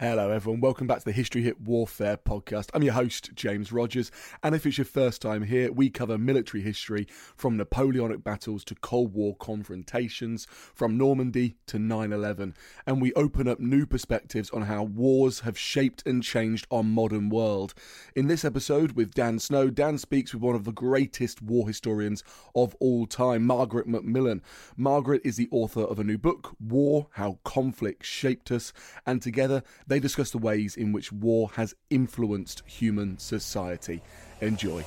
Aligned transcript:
Hello, 0.00 0.30
everyone. 0.30 0.60
Welcome 0.60 0.86
back 0.86 1.00
to 1.00 1.04
the 1.06 1.10
History 1.10 1.42
Hit 1.42 1.60
Warfare 1.60 2.16
podcast. 2.18 2.70
I'm 2.72 2.84
your 2.84 2.92
host, 2.92 3.34
James 3.34 3.72
Rogers, 3.72 4.12
and 4.44 4.54
if 4.54 4.64
it's 4.64 4.78
your 4.78 4.84
first 4.84 5.20
time 5.20 5.42
here, 5.42 5.72
we 5.72 5.90
cover 5.90 6.16
military 6.16 6.62
history 6.62 7.08
from 7.34 7.56
Napoleonic 7.56 8.22
battles 8.22 8.62
to 8.66 8.76
Cold 8.76 9.12
War 9.12 9.34
confrontations, 9.34 10.46
from 10.72 10.96
Normandy 10.96 11.56
to 11.66 11.80
9 11.80 12.12
11, 12.12 12.54
and 12.86 13.02
we 13.02 13.12
open 13.14 13.48
up 13.48 13.58
new 13.58 13.86
perspectives 13.86 14.50
on 14.50 14.62
how 14.62 14.84
wars 14.84 15.40
have 15.40 15.58
shaped 15.58 16.06
and 16.06 16.22
changed 16.22 16.68
our 16.70 16.84
modern 16.84 17.28
world. 17.28 17.74
In 18.14 18.28
this 18.28 18.44
episode 18.44 18.92
with 18.92 19.14
Dan 19.14 19.40
Snow, 19.40 19.68
Dan 19.68 19.98
speaks 19.98 20.32
with 20.32 20.44
one 20.44 20.54
of 20.54 20.62
the 20.62 20.70
greatest 20.70 21.42
war 21.42 21.66
historians 21.66 22.22
of 22.54 22.76
all 22.78 23.08
time, 23.08 23.44
Margaret 23.44 23.88
Macmillan. 23.88 24.42
Margaret 24.76 25.22
is 25.24 25.34
the 25.34 25.48
author 25.50 25.82
of 25.82 25.98
a 25.98 26.04
new 26.04 26.18
book, 26.18 26.54
War 26.60 27.08
How 27.14 27.40
Conflict 27.42 28.06
Shaped 28.06 28.52
Us, 28.52 28.72
and 29.04 29.20
together 29.20 29.64
they 29.88 29.98
discuss 29.98 30.30
the 30.30 30.38
ways 30.38 30.76
in 30.76 30.92
which 30.92 31.10
war 31.10 31.50
has 31.54 31.74
influenced 31.90 32.62
human 32.66 33.18
society. 33.18 34.02
Enjoy. 34.40 34.84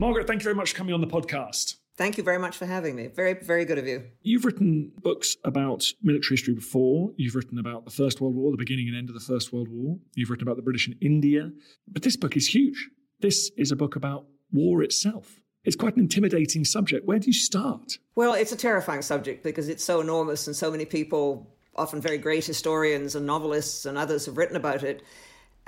Margaret, 0.00 0.28
thank 0.28 0.40
you 0.40 0.44
very 0.44 0.54
much 0.54 0.72
for 0.72 0.76
coming 0.76 0.94
on 0.94 1.00
the 1.00 1.06
podcast. 1.08 1.77
Thank 1.98 2.16
you 2.16 2.22
very 2.22 2.38
much 2.38 2.56
for 2.56 2.64
having 2.64 2.94
me. 2.94 3.08
Very, 3.08 3.34
very 3.34 3.64
good 3.64 3.76
of 3.76 3.84
you. 3.84 4.04
You've 4.22 4.44
written 4.44 4.92
books 5.02 5.36
about 5.42 5.92
military 6.00 6.36
history 6.36 6.54
before. 6.54 7.10
You've 7.16 7.34
written 7.34 7.58
about 7.58 7.84
the 7.84 7.90
First 7.90 8.20
World 8.20 8.36
War, 8.36 8.52
the 8.52 8.56
beginning 8.56 8.86
and 8.86 8.96
end 8.96 9.08
of 9.08 9.14
the 9.14 9.20
First 9.20 9.52
World 9.52 9.66
War. 9.68 9.98
You've 10.14 10.30
written 10.30 10.46
about 10.46 10.54
the 10.54 10.62
British 10.62 10.86
in 10.86 10.94
India. 11.00 11.50
But 11.88 12.02
this 12.02 12.16
book 12.16 12.36
is 12.36 12.46
huge. 12.54 12.88
This 13.18 13.50
is 13.56 13.72
a 13.72 13.76
book 13.76 13.96
about 13.96 14.26
war 14.52 14.80
itself. 14.84 15.40
It's 15.64 15.74
quite 15.74 15.96
an 15.96 16.00
intimidating 16.00 16.64
subject. 16.64 17.04
Where 17.04 17.18
do 17.18 17.26
you 17.26 17.32
start? 17.32 17.98
Well, 18.14 18.34
it's 18.34 18.52
a 18.52 18.56
terrifying 18.56 19.02
subject 19.02 19.42
because 19.42 19.68
it's 19.68 19.82
so 19.82 20.00
enormous 20.00 20.46
and 20.46 20.54
so 20.54 20.70
many 20.70 20.84
people, 20.84 21.52
often 21.74 22.00
very 22.00 22.18
great 22.18 22.46
historians 22.46 23.16
and 23.16 23.26
novelists 23.26 23.86
and 23.86 23.98
others, 23.98 24.26
have 24.26 24.36
written 24.36 24.54
about 24.54 24.84
it. 24.84 25.02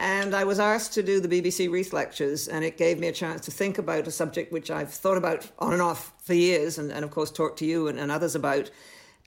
And 0.00 0.34
I 0.34 0.44
was 0.44 0.58
asked 0.58 0.94
to 0.94 1.02
do 1.02 1.20
the 1.20 1.28
BBC 1.28 1.70
Reith 1.70 1.92
Lectures, 1.92 2.48
and 2.48 2.64
it 2.64 2.78
gave 2.78 2.98
me 2.98 3.08
a 3.08 3.12
chance 3.12 3.42
to 3.44 3.50
think 3.50 3.76
about 3.76 4.06
a 4.06 4.10
subject 4.10 4.50
which 4.50 4.70
I've 4.70 4.90
thought 4.90 5.18
about 5.18 5.50
on 5.58 5.74
and 5.74 5.82
off 5.82 6.14
for 6.22 6.32
years, 6.32 6.78
and, 6.78 6.90
and 6.90 7.04
of 7.04 7.10
course, 7.10 7.30
talked 7.30 7.58
to 7.58 7.66
you 7.66 7.86
and, 7.86 8.00
and 8.00 8.10
others 8.10 8.34
about. 8.34 8.70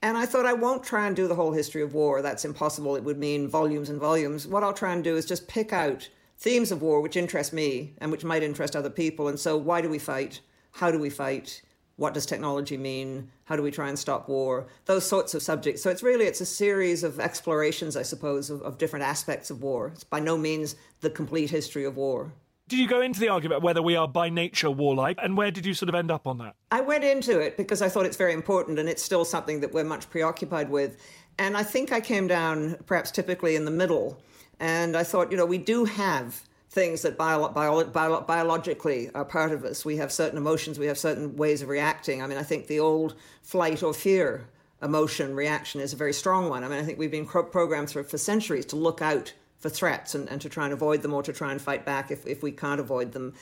And 0.01 0.17
I 0.17 0.25
thought 0.25 0.47
I 0.47 0.53
won't 0.53 0.83
try 0.83 1.05
and 1.05 1.15
do 1.15 1.27
the 1.27 1.35
whole 1.35 1.51
history 1.51 1.83
of 1.83 1.93
war. 1.93 2.23
That's 2.23 2.43
impossible. 2.43 2.95
It 2.95 3.03
would 3.03 3.19
mean 3.19 3.47
volumes 3.47 3.91
and 3.91 3.99
volumes. 3.99 4.47
What 4.47 4.63
I'll 4.63 4.73
try 4.73 4.93
and 4.93 5.03
do 5.03 5.15
is 5.15 5.27
just 5.27 5.47
pick 5.47 5.71
out 5.71 6.09
themes 6.39 6.71
of 6.71 6.81
war 6.81 7.01
which 7.01 7.17
interest 7.17 7.53
me 7.53 7.93
and 7.99 8.11
which 8.11 8.23
might 8.23 8.41
interest 8.41 8.75
other 8.75 8.89
people. 8.89 9.27
And 9.27 9.39
so, 9.39 9.55
why 9.55 9.79
do 9.79 9.89
we 9.89 9.99
fight? 9.99 10.39
How 10.71 10.89
do 10.89 10.97
we 10.97 11.11
fight? 11.11 11.61
What 12.03 12.13
does 12.13 12.25
technology 12.25 12.75
mean? 12.75 13.29
How 13.45 13.55
do 13.55 13.63
we 13.63 13.71
try 13.71 13.87
and 13.87 13.97
stop 13.97 14.27
war? 14.27 14.67
Those 14.87 15.05
sorts 15.07 15.35
of 15.35 15.41
subjects. 15.41 15.81
So 15.81 15.89
it's 15.89 16.03
really 16.03 16.25
it's 16.25 16.41
a 16.41 16.45
series 16.45 17.01
of 17.01 17.17
explorations, 17.17 17.95
I 17.95 18.01
suppose, 18.01 18.49
of, 18.49 18.61
of 18.61 18.77
different 18.77 19.05
aspects 19.05 19.49
of 19.49 19.61
war. 19.61 19.87
It's 19.87 20.03
by 20.03 20.19
no 20.19 20.37
means 20.37 20.75
the 20.99 21.09
complete 21.09 21.49
history 21.49 21.85
of 21.85 21.95
war. 21.95 22.33
Did 22.67 22.79
you 22.79 22.89
go 22.89 22.99
into 22.99 23.21
the 23.21 23.29
argument 23.29 23.61
whether 23.61 23.81
we 23.81 23.95
are 23.95 24.05
by 24.05 24.27
nature 24.27 24.69
warlike, 24.69 25.17
and 25.23 25.37
where 25.37 25.49
did 25.49 25.65
you 25.65 25.73
sort 25.73 25.87
of 25.87 25.95
end 25.95 26.11
up 26.11 26.27
on 26.27 26.39
that? 26.39 26.55
I 26.71 26.81
went 26.81 27.05
into 27.05 27.39
it 27.39 27.55
because 27.55 27.81
I 27.81 27.87
thought 27.87 28.05
it's 28.05 28.17
very 28.17 28.33
important 28.33 28.79
and 28.79 28.89
it's 28.89 29.01
still 29.01 29.23
something 29.23 29.61
that 29.61 29.73
we're 29.73 29.85
much 29.85 30.09
preoccupied 30.09 30.69
with. 30.69 30.97
And 31.39 31.55
I 31.55 31.63
think 31.63 31.93
I 31.93 32.01
came 32.01 32.27
down 32.27 32.75
perhaps 32.85 33.11
typically 33.11 33.55
in 33.55 33.63
the 33.63 33.71
middle. 33.71 34.21
And 34.59 34.97
I 34.97 35.05
thought, 35.05 35.31
you 35.31 35.37
know, 35.37 35.45
we 35.45 35.57
do 35.57 35.85
have 35.85 36.41
things 36.73 37.03
that 37.03 37.17
bio- 37.17 37.49
bio- 37.49 37.83
bio- 37.85 38.21
biologically 38.21 39.11
are 39.13 39.23
part 39.23 39.51
of 39.51 39.63
us. 39.63 39.85
We 39.85 39.97
have 39.97 40.11
certain 40.11 40.39
emotions, 40.39 40.79
we 40.79 40.87
have 40.87 40.97
certain 40.97 41.35
ways 41.35 41.61
of 41.61 41.69
reacting. 41.69 42.21
I 42.21 42.27
mean, 42.27 42.39
I 42.39 42.43
think 42.43 42.65
the 42.65 42.79
old 42.79 43.15
flight 43.43 43.83
or 43.83 43.93
fear 43.93 44.47
emotion 44.81 45.35
reaction 45.35 45.79
is 45.79 45.93
a 45.93 45.95
very 45.95 46.13
strong 46.13 46.49
one. 46.49 46.63
I 46.63 46.67
mean, 46.67 46.79
I 46.79 46.83
think 46.83 46.97
we've 46.97 47.11
been 47.11 47.27
pro- 47.27 47.43
programmed 47.43 47.91
for, 47.91 48.03
for 48.03 48.17
centuries 48.17 48.65
to 48.67 48.75
look 48.75 49.03
out 49.03 49.33
for 49.59 49.69
threats 49.69 50.15
and, 50.15 50.27
and 50.29 50.41
to 50.41 50.49
try 50.49 50.65
and 50.65 50.73
avoid 50.73 51.03
them 51.03 51.13
or 51.13 51.21
to 51.21 51.31
try 51.31 51.51
and 51.51 51.61
fight 51.61 51.85
back 51.85 52.09
if, 52.09 52.25
if 52.25 52.41
we 52.41 52.51
can't 52.51 52.81
avoid 52.81 53.11
them. 53.11 53.33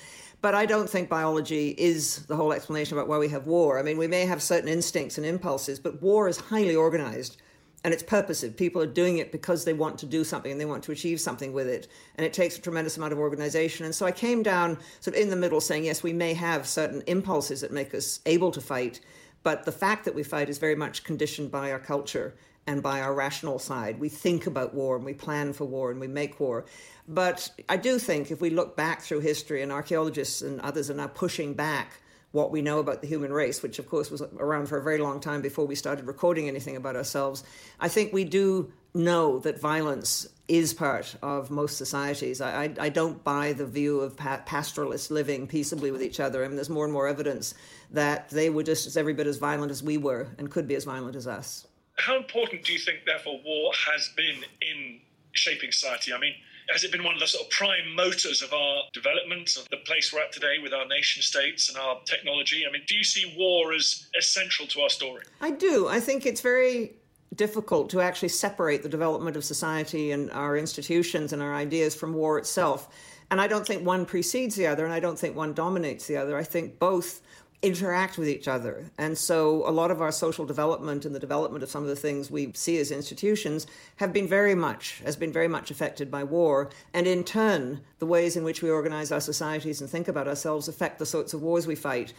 But 0.41 0.53
I 0.53 0.65
don't 0.65 0.89
think 0.89 1.07
biology 1.07 1.69
is 1.77 2.25
the 2.25 2.35
whole 2.35 2.51
explanation 2.51 2.97
about 2.97 3.07
why 3.07 3.17
we 3.17 3.29
have 3.29 3.47
war. 3.47 3.79
I 3.79 3.81
mean, 3.81 3.97
we 3.97 4.07
may 4.07 4.25
have 4.25 4.41
certain 4.41 4.67
instincts 4.67 5.17
and 5.17 5.25
impulses, 5.25 5.79
but 5.79 6.01
war 6.01 6.27
is 6.27 6.37
highly 6.37 6.75
organized 6.75 7.41
and 7.83 7.93
it's 7.93 8.03
purposive. 8.03 8.55
People 8.55 8.81
are 8.81 8.87
doing 8.87 9.17
it 9.17 9.31
because 9.31 9.65
they 9.65 9.73
want 9.73 9.97
to 9.99 10.05
do 10.05 10.23
something 10.23 10.51
and 10.51 10.61
they 10.61 10.65
want 10.65 10.83
to 10.83 10.91
achieve 10.91 11.19
something 11.19 11.51
with 11.51 11.67
it. 11.67 11.87
And 12.15 12.25
it 12.25 12.33
takes 12.33 12.57
a 12.57 12.61
tremendous 12.61 12.97
amount 12.97 13.13
of 13.13 13.19
organization. 13.19 13.85
And 13.85 13.95
so 13.95 14.05
I 14.05 14.11
came 14.11 14.43
down 14.43 14.77
sort 14.99 15.15
of 15.15 15.21
in 15.21 15.29
the 15.29 15.35
middle 15.35 15.61
saying, 15.61 15.85
yes, 15.85 16.03
we 16.03 16.13
may 16.13 16.33
have 16.33 16.67
certain 16.67 17.01
impulses 17.07 17.61
that 17.61 17.71
make 17.71 17.93
us 17.95 18.19
able 18.25 18.51
to 18.51 18.61
fight, 18.61 18.99
but 19.43 19.65
the 19.65 19.71
fact 19.71 20.05
that 20.05 20.13
we 20.13 20.23
fight 20.23 20.49
is 20.49 20.59
very 20.59 20.75
much 20.75 21.03
conditioned 21.03 21.49
by 21.49 21.71
our 21.71 21.79
culture 21.79 22.35
and 22.67 22.83
by 22.83 23.01
our 23.01 23.15
rational 23.15 23.57
side. 23.57 23.99
We 23.99 24.09
think 24.09 24.45
about 24.45 24.75
war 24.75 24.95
and 24.95 25.03
we 25.03 25.13
plan 25.13 25.51
for 25.51 25.65
war 25.65 25.89
and 25.89 25.99
we 25.99 26.07
make 26.07 26.39
war. 26.39 26.65
But 27.07 27.49
I 27.67 27.77
do 27.77 27.97
think 27.97 28.29
if 28.29 28.39
we 28.39 28.51
look 28.51 28.77
back 28.77 29.01
through 29.01 29.21
history, 29.21 29.63
and 29.63 29.71
archaeologists 29.71 30.43
and 30.43 30.61
others 30.61 30.91
are 30.91 30.93
now 30.93 31.07
pushing 31.07 31.55
back 31.55 32.01
what 32.31 32.51
we 32.51 32.61
know 32.61 32.79
about 32.79 33.01
the 33.01 33.07
human 33.07 33.33
race, 33.33 33.61
which 33.61 33.79
of 33.79 33.89
course 33.89 34.09
was 34.09 34.21
around 34.21 34.67
for 34.67 34.77
a 34.77 34.83
very 34.83 34.97
long 34.97 35.19
time 35.19 35.41
before 35.41 35.65
we 35.65 35.75
started 35.75 36.07
recording 36.07 36.47
anything 36.47 36.75
about 36.75 36.95
ourselves, 36.95 37.43
I 37.79 37.89
think 37.89 38.13
we 38.13 38.23
do 38.23 38.71
know 38.93 39.39
that 39.39 39.59
violence 39.59 40.27
is 40.47 40.73
part 40.73 41.15
of 41.21 41.49
most 41.49 41.77
societies. 41.77 42.41
I, 42.41 42.65
I, 42.65 42.73
I 42.79 42.89
don't 42.89 43.23
buy 43.23 43.53
the 43.53 43.65
view 43.65 44.01
of 44.01 44.17
pa- 44.17 44.41
pastoralists 44.45 45.09
living 45.09 45.47
peaceably 45.47 45.91
with 45.91 46.03
each 46.03 46.19
other. 46.19 46.43
I 46.43 46.47
mean, 46.47 46.55
there's 46.55 46.69
more 46.69 46.83
and 46.83 46.93
more 46.93 47.07
evidence 47.07 47.53
that 47.91 48.29
they 48.29 48.49
were 48.49 48.63
just 48.63 48.85
as 48.87 48.97
every 48.97 49.13
bit 49.13 49.27
as 49.27 49.37
violent 49.37 49.71
as 49.71 49.81
we 49.81 49.97
were 49.97 50.27
and 50.37 50.51
could 50.51 50.67
be 50.67 50.75
as 50.75 50.83
violent 50.83 51.15
as 51.15 51.25
us. 51.25 51.67
How 51.97 52.17
important 52.17 52.65
do 52.65 52.73
you 52.73 52.79
think, 52.79 52.99
therefore, 53.05 53.39
war 53.45 53.71
has 53.91 54.09
been 54.15 54.43
in 54.61 54.99
shaping 55.33 55.71
society? 55.71 56.13
I 56.13 56.19
mean, 56.19 56.33
has 56.71 56.83
it 56.83 56.91
been 56.91 57.03
one 57.03 57.13
of 57.13 57.19
the 57.19 57.27
sort 57.27 57.45
of 57.45 57.49
prime 57.49 57.95
motors 57.95 58.41
of 58.41 58.53
our 58.53 58.83
development, 58.93 59.55
of 59.57 59.67
the 59.69 59.77
place 59.85 60.13
we're 60.13 60.21
at 60.21 60.31
today 60.31 60.57
with 60.61 60.73
our 60.73 60.87
nation 60.87 61.21
states 61.21 61.69
and 61.69 61.77
our 61.77 61.99
technology? 62.05 62.65
I 62.67 62.71
mean, 62.71 62.83
do 62.87 62.95
you 62.95 63.03
see 63.03 63.33
war 63.37 63.73
as 63.73 64.07
essential 64.17 64.67
to 64.67 64.81
our 64.81 64.89
story? 64.89 65.23
I 65.41 65.51
do. 65.51 65.87
I 65.87 65.99
think 65.99 66.25
it's 66.25 66.41
very 66.41 66.95
difficult 67.35 67.89
to 67.89 68.01
actually 68.01 68.29
separate 68.29 68.83
the 68.83 68.89
development 68.89 69.37
of 69.37 69.43
society 69.43 70.11
and 70.11 70.31
our 70.31 70.57
institutions 70.57 71.33
and 71.33 71.41
our 71.41 71.53
ideas 71.53 71.95
from 71.95 72.13
war 72.13 72.37
itself. 72.37 72.89
And 73.29 73.39
I 73.39 73.47
don't 73.47 73.65
think 73.65 73.85
one 73.85 74.05
precedes 74.05 74.55
the 74.55 74.67
other, 74.67 74.83
and 74.83 74.93
I 74.93 74.99
don't 74.99 75.17
think 75.17 75.35
one 75.35 75.53
dominates 75.53 76.07
the 76.07 76.17
other. 76.17 76.37
I 76.37 76.43
think 76.43 76.79
both 76.79 77.21
interact 77.61 78.17
with 78.17 78.27
each 78.27 78.47
other. 78.47 78.89
And 78.97 79.17
so 79.17 79.67
a 79.67 79.71
lot 79.71 79.91
of 79.91 80.01
our 80.01 80.11
social 80.11 80.45
development 80.45 81.05
and 81.05 81.13
the 81.13 81.19
development 81.19 81.63
of 81.63 81.69
some 81.69 81.83
of 81.83 81.89
the 81.89 81.95
things 81.95 82.31
we 82.31 82.51
see 82.53 82.79
as 82.79 82.91
institutions 82.91 83.67
have 83.97 84.11
been 84.11 84.27
very 84.27 84.55
much 84.55 84.99
has 85.05 85.15
been 85.15 85.31
very 85.31 85.47
much 85.47 85.69
affected 85.69 86.09
by 86.09 86.23
war. 86.23 86.69
And 86.93 87.05
in 87.05 87.23
turn, 87.23 87.81
the 87.99 88.05
ways 88.07 88.35
in 88.35 88.43
which 88.43 88.61
we 88.61 88.69
organize 88.69 89.11
our 89.11 89.21
societies 89.21 89.79
and 89.81 89.89
think 89.89 90.07
about 90.07 90.27
ourselves 90.27 90.67
affect 90.67 90.97
the 90.97 91.05
sorts 91.05 91.33
of 91.33 91.41
wars 91.41 91.67
we 91.67 91.75
fight. 91.75 92.13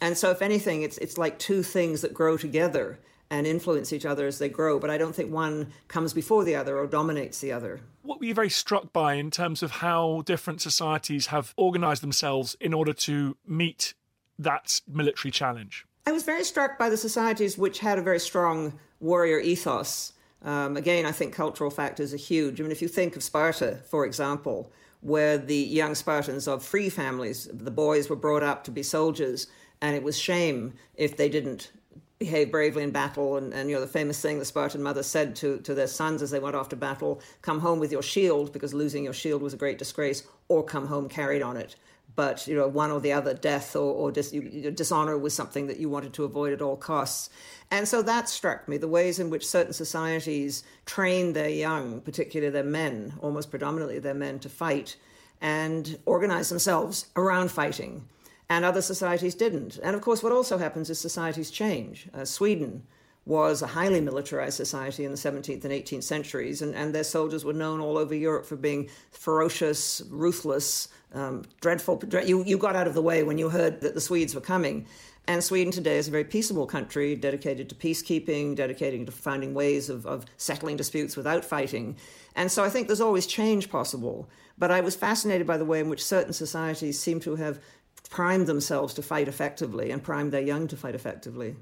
And 0.00 0.16
so 0.16 0.30
if 0.30 0.42
anything, 0.42 0.82
it's 0.82 0.98
it's 0.98 1.18
like 1.18 1.38
two 1.38 1.62
things 1.62 2.00
that 2.00 2.14
grow 2.14 2.36
together 2.36 2.98
and 3.30 3.46
influence 3.46 3.92
each 3.92 4.06
other 4.06 4.26
as 4.26 4.38
they 4.38 4.48
grow. 4.48 4.78
But 4.78 4.90
I 4.90 4.98
don't 4.98 5.14
think 5.14 5.32
one 5.32 5.72
comes 5.88 6.12
before 6.12 6.44
the 6.44 6.54
other 6.54 6.78
or 6.78 6.86
dominates 6.86 7.40
the 7.40 7.52
other. 7.52 7.80
What 8.02 8.20
were 8.20 8.26
you 8.26 8.34
very 8.34 8.50
struck 8.50 8.92
by 8.92 9.14
in 9.14 9.30
terms 9.30 9.62
of 9.62 9.70
how 9.72 10.22
different 10.24 10.60
societies 10.60 11.26
have 11.26 11.52
organized 11.56 12.02
themselves 12.02 12.56
in 12.60 12.72
order 12.72 12.92
to 12.92 13.36
meet 13.46 13.94
that 14.38 14.80
military 14.86 15.32
challenge? 15.32 15.86
I 16.06 16.12
was 16.12 16.22
very 16.22 16.44
struck 16.44 16.78
by 16.78 16.88
the 16.88 16.96
societies 16.96 17.58
which 17.58 17.80
had 17.80 17.98
a 17.98 18.02
very 18.02 18.20
strong 18.20 18.78
warrior 19.00 19.40
ethos. 19.40 20.12
Um, 20.42 20.76
again, 20.76 21.04
I 21.04 21.12
think 21.12 21.34
cultural 21.34 21.70
factors 21.70 22.14
are 22.14 22.18
huge. 22.18 22.60
I 22.60 22.62
mean, 22.62 22.72
if 22.72 22.80
you 22.80 22.88
think 22.88 23.16
of 23.16 23.22
Sparta, 23.22 23.80
for 23.90 24.06
example, 24.06 24.70
where 25.00 25.38
the 25.38 25.56
young 25.56 25.94
Spartans 25.94 26.46
of 26.46 26.64
free 26.64 26.88
families, 26.88 27.48
the 27.52 27.70
boys 27.70 28.08
were 28.08 28.16
brought 28.16 28.42
up 28.42 28.62
to 28.64 28.70
be 28.70 28.82
soldiers, 28.82 29.48
and 29.80 29.96
it 29.96 30.02
was 30.02 30.18
shame 30.18 30.74
if 30.94 31.16
they 31.16 31.28
didn't 31.28 31.72
behave 32.18 32.50
bravely 32.50 32.82
in 32.82 32.90
battle. 32.90 33.36
And, 33.36 33.52
and, 33.52 33.68
you 33.68 33.74
know, 33.74 33.80
the 33.80 33.86
famous 33.86 34.20
thing 34.20 34.38
the 34.38 34.44
Spartan 34.44 34.82
mother 34.82 35.02
said 35.02 35.36
to, 35.36 35.58
to 35.58 35.74
their 35.74 35.86
sons 35.86 36.22
as 36.22 36.30
they 36.30 36.38
went 36.38 36.56
off 36.56 36.68
to 36.70 36.76
battle 36.76 37.20
come 37.42 37.60
home 37.60 37.78
with 37.78 37.92
your 37.92 38.02
shield, 38.02 38.52
because 38.52 38.72
losing 38.72 39.04
your 39.04 39.12
shield 39.12 39.42
was 39.42 39.54
a 39.54 39.58
great 39.58 39.78
disgrace, 39.78 40.22
or 40.48 40.62
come 40.62 40.86
home 40.86 41.08
carried 41.08 41.42
on 41.42 41.56
it 41.56 41.76
but 42.16 42.46
you 42.48 42.56
know 42.56 42.66
one 42.66 42.90
or 42.90 43.00
the 43.00 43.12
other, 43.12 43.34
death 43.34 43.76
or, 43.76 43.92
or 43.92 44.10
dis, 44.10 44.32
you, 44.32 44.70
dishonor 44.70 45.16
was 45.16 45.34
something 45.34 45.66
that 45.68 45.78
you 45.78 45.88
wanted 45.88 46.12
to 46.14 46.24
avoid 46.24 46.52
at 46.52 46.62
all 46.62 46.76
costs. 46.76 47.30
And 47.70 47.86
so 47.86 48.02
that 48.02 48.28
struck 48.28 48.66
me 48.66 48.76
the 48.76 48.88
ways 48.88 49.18
in 49.18 49.30
which 49.30 49.46
certain 49.46 49.72
societies 49.72 50.64
train 50.86 51.32
their 51.32 51.48
young, 51.48 52.00
particularly 52.00 52.50
their 52.50 52.64
men, 52.64 53.14
almost 53.20 53.50
predominantly 53.50 53.98
their 53.98 54.14
men, 54.14 54.38
to 54.40 54.48
fight 54.48 54.96
and 55.40 55.98
organize 56.06 56.48
themselves 56.48 57.06
around 57.14 57.50
fighting. 57.50 58.08
And 58.48 58.64
other 58.64 58.82
societies 58.82 59.34
didn't. 59.34 59.78
And 59.82 59.96
of 59.96 60.02
course, 60.02 60.22
what 60.22 60.32
also 60.32 60.56
happens 60.56 60.88
is 60.88 61.00
societies 61.00 61.50
change. 61.50 62.08
Uh, 62.14 62.24
Sweden 62.24 62.84
was 63.26 63.60
a 63.60 63.66
highly 63.66 64.00
militarized 64.00 64.56
society 64.56 65.04
in 65.04 65.10
the 65.10 65.18
17th 65.18 65.64
and 65.64 65.72
18th 65.72 66.04
centuries, 66.04 66.62
and, 66.62 66.74
and 66.74 66.94
their 66.94 67.04
soldiers 67.04 67.44
were 67.44 67.52
known 67.52 67.80
all 67.80 67.98
over 67.98 68.14
Europe 68.14 68.46
for 68.46 68.54
being 68.56 68.88
ferocious, 69.10 70.00
ruthless, 70.08 70.88
um, 71.12 71.42
dreadful. 71.60 72.00
You, 72.24 72.44
you 72.44 72.56
got 72.56 72.76
out 72.76 72.86
of 72.86 72.94
the 72.94 73.02
way 73.02 73.24
when 73.24 73.36
you 73.36 73.48
heard 73.48 73.80
that 73.80 73.94
the 73.94 74.00
Swedes 74.00 74.34
were 74.34 74.40
coming. 74.40 74.86
And 75.28 75.42
Sweden 75.42 75.72
today 75.72 75.98
is 75.98 76.06
a 76.06 76.12
very 76.12 76.22
peaceable 76.22 76.66
country 76.66 77.16
dedicated 77.16 77.68
to 77.70 77.74
peacekeeping, 77.74 78.54
dedicated 78.54 79.06
to 79.06 79.12
finding 79.12 79.54
ways 79.54 79.90
of, 79.90 80.06
of 80.06 80.24
settling 80.36 80.76
disputes 80.76 81.16
without 81.16 81.44
fighting. 81.44 81.96
And 82.36 82.50
so 82.50 82.62
I 82.62 82.70
think 82.70 82.86
there's 82.86 83.00
always 83.00 83.26
change 83.26 83.68
possible. 83.68 84.28
But 84.56 84.70
I 84.70 84.80
was 84.80 84.94
fascinated 84.94 85.44
by 85.44 85.56
the 85.56 85.64
way 85.64 85.80
in 85.80 85.88
which 85.88 86.04
certain 86.04 86.32
societies 86.32 87.00
seem 87.00 87.18
to 87.20 87.34
have 87.34 87.58
primed 88.08 88.46
themselves 88.46 88.94
to 88.94 89.02
fight 89.02 89.26
effectively 89.26 89.90
and 89.90 90.00
primed 90.00 90.32
their 90.32 90.42
young 90.42 90.68
to 90.68 90.76
fight 90.76 90.94
effectively. 90.94 91.56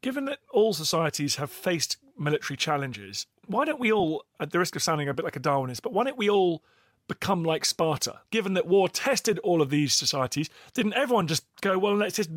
Given 0.00 0.26
that 0.26 0.38
all 0.50 0.72
societies 0.72 1.36
have 1.36 1.50
faced 1.50 1.96
military 2.18 2.56
challenges, 2.56 3.26
why 3.46 3.64
don't 3.64 3.80
we 3.80 3.92
all, 3.92 4.24
at 4.38 4.50
the 4.50 4.58
risk 4.58 4.76
of 4.76 4.82
sounding 4.82 5.08
a 5.08 5.14
bit 5.14 5.24
like 5.24 5.36
a 5.36 5.40
Darwinist, 5.40 5.82
but 5.82 5.92
why 5.92 6.04
don't 6.04 6.18
we 6.18 6.30
all 6.30 6.62
become 7.08 7.42
like 7.42 7.64
Sparta? 7.64 8.20
Given 8.30 8.54
that 8.54 8.66
war 8.66 8.88
tested 8.88 9.38
all 9.40 9.60
of 9.60 9.70
these 9.70 9.94
societies, 9.94 10.48
didn't 10.74 10.94
everyone 10.94 11.26
just 11.26 11.44
go, 11.60 11.78
well, 11.78 11.96
let's 11.96 12.16
just 12.16 12.30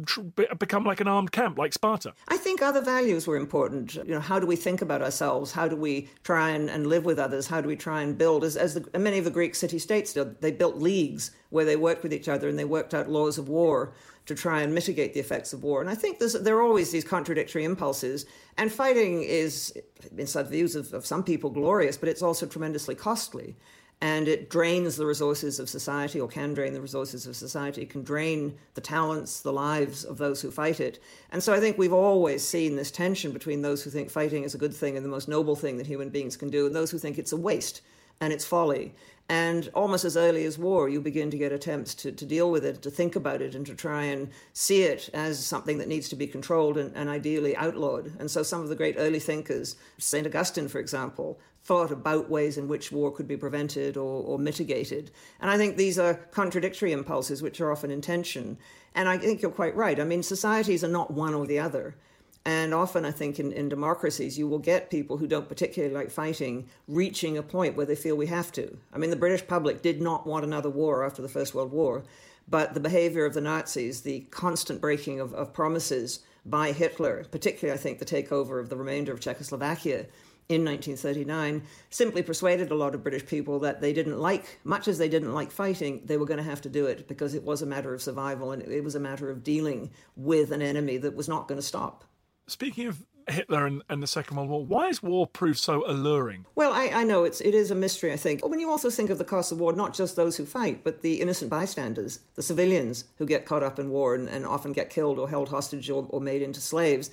become 0.58 0.84
like 0.84 1.02
an 1.02 1.08
armed 1.08 1.32
camp 1.32 1.58
like 1.58 1.74
Sparta? 1.74 2.14
I 2.30 2.38
think 2.38 2.62
other 2.62 2.82
values 2.82 3.28
were 3.28 3.36
important. 3.36 3.96
You 3.96 4.16
know, 4.16 4.20
how 4.20 4.40
do 4.40 4.48
we 4.48 4.56
think 4.56 4.82
about 4.82 5.02
ourselves? 5.02 5.52
How 5.52 5.68
do 5.68 5.76
we 5.76 6.10
try 6.24 6.52
and, 6.52 6.70
and 6.70 6.88
live 6.88 7.06
with 7.06 7.20
others? 7.20 7.48
How 7.48 7.62
do 7.62 7.68
we 7.68 7.76
try 7.76 8.02
and 8.02 8.18
build? 8.18 8.44
As, 8.44 8.58
as 8.58 8.74
the, 8.74 9.00
many 9.00 9.20
of 9.20 9.26
the 9.26 9.32
Greek 9.32 9.54
city 9.54 9.78
states 9.78 10.14
did, 10.14 10.42
they 10.42 10.52
built 10.52 10.78
leagues 10.78 11.32
where 11.50 11.66
they 11.66 11.76
worked 11.76 12.02
with 12.02 12.14
each 12.14 12.30
other 12.30 12.48
and 12.48 12.58
they 12.58 12.66
worked 12.66 12.94
out 12.94 13.10
laws 13.10 13.38
of 13.38 13.50
war 13.50 13.94
to 14.26 14.36
try 14.36 14.62
and 14.62 14.74
mitigate 14.74 15.14
the 15.14 15.20
effects 15.20 15.52
of 15.52 15.64
war. 15.64 15.82
And 15.82 15.90
I 15.90 15.96
think 15.96 16.20
there 16.20 16.56
are 16.56 16.62
always 16.62 16.92
these 16.92 17.04
contradictory 17.04 17.66
impulses. 17.66 18.26
And 18.58 18.72
fighting 18.72 19.24
is, 19.24 19.74
in 20.18 20.28
some 20.28 20.46
views 20.46 20.76
of, 20.76 20.94
of 20.94 21.06
some 21.06 21.24
people, 21.24 21.50
glorious, 21.50 21.98
but 21.98 22.08
it's 22.08 22.22
also 22.22 22.46
tremendously 22.46 22.96
costly 22.96 23.56
and 24.02 24.28
it 24.28 24.50
drains 24.50 24.96
the 24.96 25.06
resources 25.06 25.60
of 25.60 25.70
society 25.70 26.20
or 26.20 26.28
can 26.28 26.56
drain 26.56 26.74
the 26.74 26.82
resources 26.82 27.28
of 27.28 27.36
society, 27.36 27.86
can 27.86 28.02
drain 28.02 28.58
the 28.74 28.82
talents, 28.82 29.42
the 29.42 29.54
lives 29.54 30.04
of 30.04 30.18
those 30.18 30.42
who 30.42 30.50
fight 30.50 30.80
it. 30.80 31.00
And 31.32 31.42
so 31.42 31.54
I 31.54 31.60
think 31.60 31.78
we've 31.78 31.94
always 31.94 32.46
seen 32.46 32.76
this 32.76 32.90
tension 32.90 33.32
between 33.32 33.62
those 33.62 33.84
who 33.84 33.92
think 33.92 34.10
fighting 34.10 34.44
is 34.44 34.56
a 34.56 34.58
good 34.58 34.74
thing 34.74 34.98
and 34.98 35.06
the 35.06 35.10
most 35.10 35.28
noble 35.28 35.56
thing 35.56 35.78
that 35.78 35.86
human 35.86 36.10
beings 36.10 36.36
can 36.36 36.50
do, 36.50 36.66
and 36.66 36.76
those 36.76 36.90
who 36.90 36.98
think 36.98 37.20
it's 37.20 37.32
a 37.32 37.38
waste 37.38 37.82
and 38.20 38.34
it's 38.34 38.46
folly. 38.46 38.94
And 39.30 39.70
almost 39.74 40.04
as 40.04 40.18
early 40.18 40.44
as 40.46 40.58
war, 40.58 40.90
you 40.90 41.00
begin 41.00 41.32
to 41.32 41.38
get 41.38 41.54
attempts 41.54 41.96
to, 41.96 42.12
to 42.12 42.26
deal 42.26 42.52
with 42.52 42.66
it, 42.66 42.82
to 42.82 42.92
think 42.92 43.16
about 43.16 43.42
it, 43.42 43.56
and 43.56 43.66
to 43.66 43.74
try 43.74 44.04
and 44.04 44.30
see 44.52 44.84
it 44.84 45.10
as 45.14 45.44
something 45.44 45.78
that 45.78 45.88
needs 45.88 46.10
to 46.10 46.18
be 46.18 46.28
controlled 46.28 46.78
and, 46.78 46.92
and 46.96 47.08
ideally 47.08 47.56
outlawed. 47.56 48.12
And 48.20 48.30
so 48.30 48.44
some 48.44 48.62
of 48.62 48.68
the 48.68 48.76
great 48.76 48.96
early 48.98 49.20
thinkers, 49.20 49.78
St. 50.00 50.28
Augustine, 50.28 50.68
for 50.68 50.80
example, 50.80 51.40
thought 51.64 51.92
about 51.92 52.30
ways 52.30 52.58
in 52.58 52.68
which 52.68 52.92
war 52.92 53.12
could 53.12 53.28
be 53.28 53.38
prevented 53.38 53.96
or, 53.96 54.24
or 54.24 54.40
mitigated. 54.40 55.12
And 55.40 55.50
I 55.50 55.58
think 55.58 55.78
these 55.78 56.00
are 56.00 56.16
contradictory 56.32 56.92
impulses 56.92 57.42
which 57.42 57.62
are 57.62 57.72
often 57.72 57.92
in 57.92 58.02
tension. 58.02 58.58
And 58.96 59.08
I 59.08 59.18
think 59.18 59.42
you're 59.42 59.52
quite 59.52 59.76
right. 59.76 60.00
I 60.00 60.04
mean, 60.04 60.24
societies 60.24 60.84
are 60.84 60.90
not 60.90 61.12
one 61.12 61.34
or 61.34 61.46
the 61.46 61.60
other. 61.60 61.96
And 62.44 62.74
often, 62.74 63.06
I 63.06 63.12
think 63.12 63.40
in, 63.40 63.52
in 63.52 63.70
democracies, 63.70 64.40
you 64.40 64.48
will 64.48 64.58
get 64.58 64.90
people 64.90 65.18
who 65.18 65.28
don't 65.28 65.48
particularly 65.48 65.94
like 65.94 66.10
fighting 66.10 66.68
reaching 66.88 67.38
a 67.38 67.44
point 67.44 67.78
where 67.78 67.86
they 67.86 67.96
feel 67.96 68.16
we 68.16 68.28
have 68.28 68.52
to. 68.54 68.78
I 68.92 68.98
mean, 68.98 69.12
the 69.12 69.16
British 69.16 69.46
public 69.46 69.84
did 69.84 70.02
not 70.02 70.26
want 70.26 70.44
another 70.44 70.70
war 70.70 71.06
after 71.06 71.22
the 71.22 71.30
First 71.30 71.54
World 71.54 71.72
War, 71.72 72.04
but 72.50 72.74
the 72.74 72.80
behavior 72.80 73.26
of 73.26 73.36
the 73.36 73.42
Nazis, 73.42 74.02
the 74.02 74.22
constant 74.32 74.82
breaking 74.82 75.20
of, 75.20 75.36
of 75.36 75.54
promises 75.54 76.22
by 76.44 76.72
Hitler, 76.72 77.26
particularly, 77.30 77.78
I 77.78 77.82
think, 77.82 78.00
the 78.00 78.06
takeover 78.06 78.60
of 78.60 78.70
the 78.70 78.76
remainder 78.76 79.14
of 79.14 79.20
Czechoslovakia 79.20 80.08
in 80.52 80.66
1939 80.66 81.64
simply 81.90 82.22
persuaded 82.22 82.72
a 82.72 82.76
lot 82.76 82.94
of 82.94 83.04
British 83.04 83.26
people 83.26 83.60
that 83.60 83.82
they 83.82 83.94
didn't 83.94 84.20
like, 84.20 84.60
much 84.64 84.88
as 84.88 84.98
they 84.98 85.10
didn't 85.10 85.34
like 85.34 85.52
fighting, 85.52 86.02
they 86.06 86.18
were 86.18 86.26
going 86.26 86.38
to 86.38 86.44
have 86.44 86.62
to 86.62 86.70
do 86.70 86.86
it 86.86 87.08
because 87.08 87.34
it 87.34 87.44
was 87.44 87.62
a 87.62 87.66
matter 87.66 87.94
of 87.94 88.02
survival 88.02 88.52
and 88.52 88.62
it 88.64 88.84
was 88.84 88.96
a 88.96 89.00
matter 89.00 89.30
of 89.30 89.44
dealing 89.44 89.92
with 90.16 90.52
an 90.52 90.62
enemy 90.62 90.98
that 90.98 91.16
was 91.16 91.28
not 91.28 91.48
going 91.48 91.60
to 91.60 91.66
stop. 91.66 92.04
Speaking 92.48 92.88
of 92.88 93.04
Hitler 93.30 93.66
and, 93.66 93.82
and, 93.90 94.02
the 94.02 94.08
Second 94.08 94.38
World 94.38 94.50
War. 94.50 94.66
Why 94.66 94.88
is 94.88 95.02
war 95.02 95.28
proved 95.28 95.60
so 95.60 95.84
alluring? 95.88 96.46
Well, 96.56 96.74
I, 96.74 96.88
I, 96.88 97.04
know 97.04 97.24
it's 97.24 97.42
it 97.42 97.54
is 97.54 97.72
a 97.72 97.76
mystery. 97.76 98.12
I 98.12 98.18
think 98.18 98.46
when 98.46 98.60
you 98.60 98.70
also 98.70 98.90
think 98.90 99.10
of 99.10 99.18
the 99.18 99.24
cost 99.24 99.52
of 99.52 99.60
war, 99.60 99.74
not 99.74 99.94
just 99.94 100.16
those 100.16 100.38
who 100.38 100.46
fight, 100.46 100.84
but 100.84 101.02
the 101.02 101.22
innocent 101.22 101.50
bystanders, 101.50 102.20
the 102.36 102.42
civilians 102.42 103.06
who 103.18 103.26
get 103.26 103.46
caught 103.46 103.64
up 103.64 103.80
in 103.80 103.90
war 103.90 104.16
and, 104.16 104.28
and 104.28 104.46
often 104.46 104.74
get 104.74 104.90
killed 104.90 105.20
or 105.20 105.30
held 105.30 105.50
hostage 105.50 105.90
or, 105.90 106.06
or 106.10 106.20
made 106.20 106.42
into 106.42 106.62
slaves. 106.62 107.10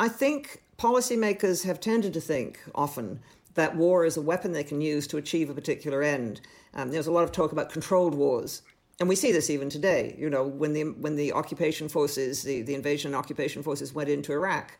I 0.00 0.08
think 0.08 0.62
policymakers 0.78 1.64
have 1.64 1.80
tended 1.80 2.12
to 2.14 2.20
think 2.20 2.60
often 2.74 3.20
that 3.54 3.76
war 3.76 4.04
is 4.04 4.16
a 4.16 4.22
weapon 4.22 4.52
they 4.52 4.64
can 4.64 4.80
use 4.80 5.06
to 5.06 5.16
achieve 5.16 5.48
a 5.48 5.54
particular 5.54 6.02
end. 6.02 6.40
Um, 6.74 6.90
there's 6.90 7.06
a 7.06 7.12
lot 7.12 7.24
of 7.24 7.32
talk 7.32 7.52
about 7.52 7.70
controlled 7.70 8.14
wars 8.14 8.62
and 9.00 9.08
we 9.08 9.16
see 9.16 9.32
this 9.32 9.50
even 9.50 9.68
today. 9.68 10.14
You 10.18 10.30
know, 10.30 10.46
when 10.46 10.72
the 10.72 10.84
when 10.84 11.16
the 11.16 11.32
occupation 11.32 11.88
forces, 11.88 12.42
the, 12.42 12.62
the 12.62 12.74
invasion 12.74 13.08
and 13.08 13.16
occupation 13.16 13.62
forces 13.62 13.92
went 13.92 14.08
into 14.08 14.32
Iraq 14.32 14.78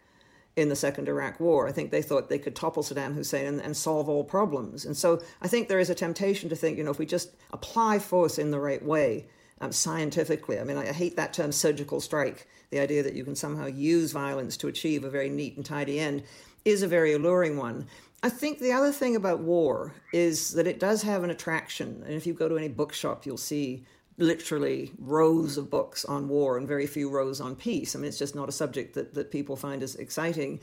in 0.56 0.68
the 0.68 0.76
second 0.76 1.08
Iraq 1.08 1.40
War, 1.40 1.66
I 1.66 1.72
think 1.72 1.90
they 1.90 2.02
thought 2.02 2.28
they 2.28 2.38
could 2.38 2.54
topple 2.54 2.84
Saddam 2.84 3.14
Hussein 3.14 3.46
and, 3.46 3.60
and 3.60 3.76
solve 3.76 4.08
all 4.08 4.22
problems. 4.22 4.84
And 4.84 4.96
so 4.96 5.20
I 5.42 5.48
think 5.48 5.68
there 5.68 5.80
is 5.80 5.90
a 5.90 5.96
temptation 5.96 6.48
to 6.48 6.54
think, 6.54 6.78
you 6.78 6.84
know, 6.84 6.92
if 6.92 6.98
we 7.00 7.06
just 7.06 7.34
apply 7.52 7.98
force 7.98 8.38
in 8.38 8.52
the 8.52 8.60
right 8.60 8.84
way, 8.84 9.26
um, 9.60 9.72
scientifically. 9.72 10.58
I 10.58 10.64
mean, 10.64 10.76
I, 10.76 10.92
hate 10.92 11.16
that 11.16 11.32
term 11.32 11.52
surgical 11.52 12.00
strike. 12.00 12.46
The 12.70 12.80
idea 12.80 13.02
that 13.02 13.14
you 13.14 13.24
can 13.24 13.36
somehow 13.36 13.66
use 13.66 14.12
violence 14.12 14.56
to 14.58 14.68
achieve 14.68 15.04
a 15.04 15.10
very 15.10 15.28
neat 15.28 15.56
and 15.56 15.64
tidy 15.64 16.00
end 16.00 16.24
is 16.64 16.82
a 16.82 16.88
very 16.88 17.12
alluring 17.12 17.56
one. 17.56 17.86
I 18.22 18.30
think 18.30 18.58
the 18.58 18.72
other 18.72 18.90
thing 18.90 19.16
about 19.16 19.40
war 19.40 19.94
is 20.12 20.54
that 20.54 20.66
it 20.66 20.80
does 20.80 21.02
have 21.02 21.24
an 21.24 21.30
attraction. 21.30 22.02
And 22.04 22.14
if 22.14 22.26
you 22.26 22.32
go 22.32 22.48
to 22.48 22.56
any 22.56 22.68
bookshop, 22.68 23.26
you'll 23.26 23.36
see 23.36 23.84
literally 24.16 24.92
rows 24.98 25.58
of 25.58 25.70
books 25.70 26.04
on 26.04 26.28
war 26.28 26.56
and 26.56 26.66
very 26.66 26.86
few 26.86 27.10
rows 27.10 27.40
on 27.40 27.56
peace. 27.56 27.94
I 27.94 27.98
mean, 27.98 28.08
it's 28.08 28.18
just 28.18 28.34
not 28.34 28.48
a 28.48 28.52
subject 28.52 28.94
that, 28.94 29.14
that 29.14 29.30
people 29.30 29.56
find 29.56 29.82
as 29.82 29.96
exciting. 29.96 30.60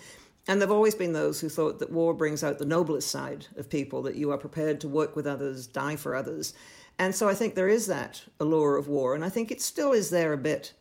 And 0.47 0.59
there 0.59 0.67
have 0.67 0.75
always 0.75 0.95
been 0.95 1.13
those 1.13 1.39
who 1.39 1.49
thought 1.49 1.79
that 1.79 1.91
war 1.91 2.13
brings 2.13 2.43
out 2.43 2.57
the 2.57 2.65
noblest 2.65 3.11
side 3.11 3.47
of 3.57 3.69
people, 3.69 4.01
that 4.03 4.15
you 4.15 4.31
are 4.31 4.37
prepared 4.37 4.81
to 4.81 4.87
work 4.87 5.15
with 5.15 5.27
others, 5.27 5.67
die 5.67 5.97
for 5.97 6.15
others. 6.15 6.53
And 6.99 7.15
so 7.15 7.27
I 7.27 7.33
think 7.33 7.55
there 7.55 7.69
is 7.69 7.87
that 7.87 8.23
allure 8.39 8.77
of 8.77 8.87
war. 8.87 9.15
And 9.15 9.25
I 9.25 9.29
think 9.29 9.51
it 9.51 9.61
still 9.61 9.91
is 9.91 10.09
there 10.09 10.33
a 10.33 10.37
bit 10.37 10.73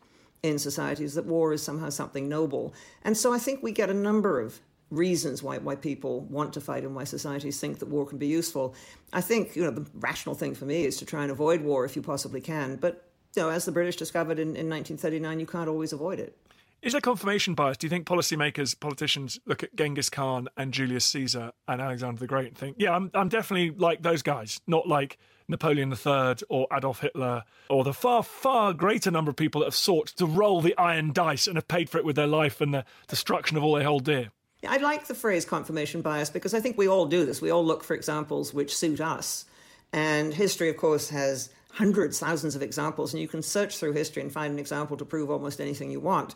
in 0.42 0.58
societies 0.58 1.14
that 1.14 1.26
war 1.26 1.52
is 1.52 1.62
somehow 1.62 1.90
something 1.90 2.28
noble. 2.28 2.74
And 3.02 3.16
so 3.16 3.32
I 3.32 3.38
think 3.38 3.62
we 3.62 3.72
get 3.72 3.90
a 3.90 3.94
number 3.94 4.40
of 4.40 4.60
reasons 4.90 5.42
why, 5.42 5.58
why 5.58 5.76
people 5.76 6.22
want 6.22 6.52
to 6.54 6.60
fight 6.60 6.82
and 6.82 6.94
why 6.94 7.04
societies 7.04 7.60
think 7.60 7.78
that 7.78 7.88
war 7.88 8.06
can 8.06 8.18
be 8.18 8.26
useful. 8.26 8.74
I 9.12 9.20
think, 9.20 9.54
you 9.54 9.62
know, 9.62 9.70
the 9.70 9.86
rational 9.94 10.34
thing 10.34 10.54
for 10.54 10.64
me 10.64 10.84
is 10.84 10.96
to 10.98 11.04
try 11.04 11.22
and 11.22 11.30
avoid 11.30 11.62
war 11.62 11.84
if 11.84 11.94
you 11.94 12.02
possibly 12.02 12.40
can. 12.40 12.76
But, 12.76 13.08
you 13.36 13.42
know, 13.42 13.50
as 13.50 13.64
the 13.64 13.72
British 13.72 13.96
discovered 13.96 14.38
in, 14.38 14.56
in 14.56 14.68
1939, 14.68 15.40
you 15.40 15.46
can't 15.46 15.68
always 15.68 15.92
avoid 15.92 16.18
it. 16.18 16.36
Is 16.82 16.92
there 16.92 17.00
confirmation 17.02 17.54
bias? 17.54 17.76
Do 17.76 17.86
you 17.86 17.90
think 17.90 18.06
policymakers, 18.06 18.78
politicians 18.78 19.38
look 19.44 19.62
at 19.62 19.76
Genghis 19.76 20.08
Khan 20.08 20.48
and 20.56 20.72
Julius 20.72 21.04
Caesar 21.06 21.52
and 21.68 21.80
Alexander 21.80 22.18
the 22.18 22.26
Great 22.26 22.48
and 22.48 22.56
think, 22.56 22.76
yeah, 22.78 22.92
I'm, 22.92 23.10
I'm 23.12 23.28
definitely 23.28 23.70
like 23.76 24.02
those 24.02 24.22
guys, 24.22 24.62
not 24.66 24.88
like 24.88 25.18
Napoleon 25.46 25.92
III 25.92 26.36
or 26.48 26.66
Adolf 26.72 27.00
Hitler 27.00 27.44
or 27.68 27.84
the 27.84 27.92
far, 27.92 28.22
far 28.22 28.72
greater 28.72 29.10
number 29.10 29.30
of 29.30 29.36
people 29.36 29.60
that 29.60 29.66
have 29.66 29.74
sought 29.74 30.08
to 30.16 30.24
roll 30.24 30.62
the 30.62 30.76
iron 30.78 31.12
dice 31.12 31.46
and 31.46 31.56
have 31.56 31.68
paid 31.68 31.90
for 31.90 31.98
it 31.98 32.04
with 32.04 32.16
their 32.16 32.26
life 32.26 32.62
and 32.62 32.72
the 32.72 32.84
destruction 33.08 33.58
of 33.58 33.62
all 33.62 33.74
they 33.74 33.84
hold 33.84 34.04
dear? 34.04 34.30
I 34.66 34.78
like 34.78 35.06
the 35.06 35.14
phrase 35.14 35.44
confirmation 35.44 36.00
bias 36.00 36.30
because 36.30 36.54
I 36.54 36.60
think 36.60 36.78
we 36.78 36.88
all 36.88 37.06
do 37.06 37.26
this. 37.26 37.42
We 37.42 37.50
all 37.50 37.64
look 37.64 37.84
for 37.84 37.94
examples 37.94 38.54
which 38.54 38.74
suit 38.74 39.00
us. 39.00 39.44
And 39.92 40.32
history, 40.32 40.70
of 40.70 40.76
course, 40.76 41.10
has 41.10 41.50
hundreds, 41.72 42.18
thousands 42.18 42.56
of 42.56 42.62
examples, 42.62 43.12
and 43.12 43.20
you 43.20 43.28
can 43.28 43.42
search 43.42 43.78
through 43.78 43.92
history 43.92 44.22
and 44.22 44.32
find 44.32 44.52
an 44.52 44.58
example 44.58 44.96
to 44.96 45.04
prove 45.04 45.30
almost 45.30 45.60
anything 45.60 45.90
you 45.90 46.00
want. 46.00 46.34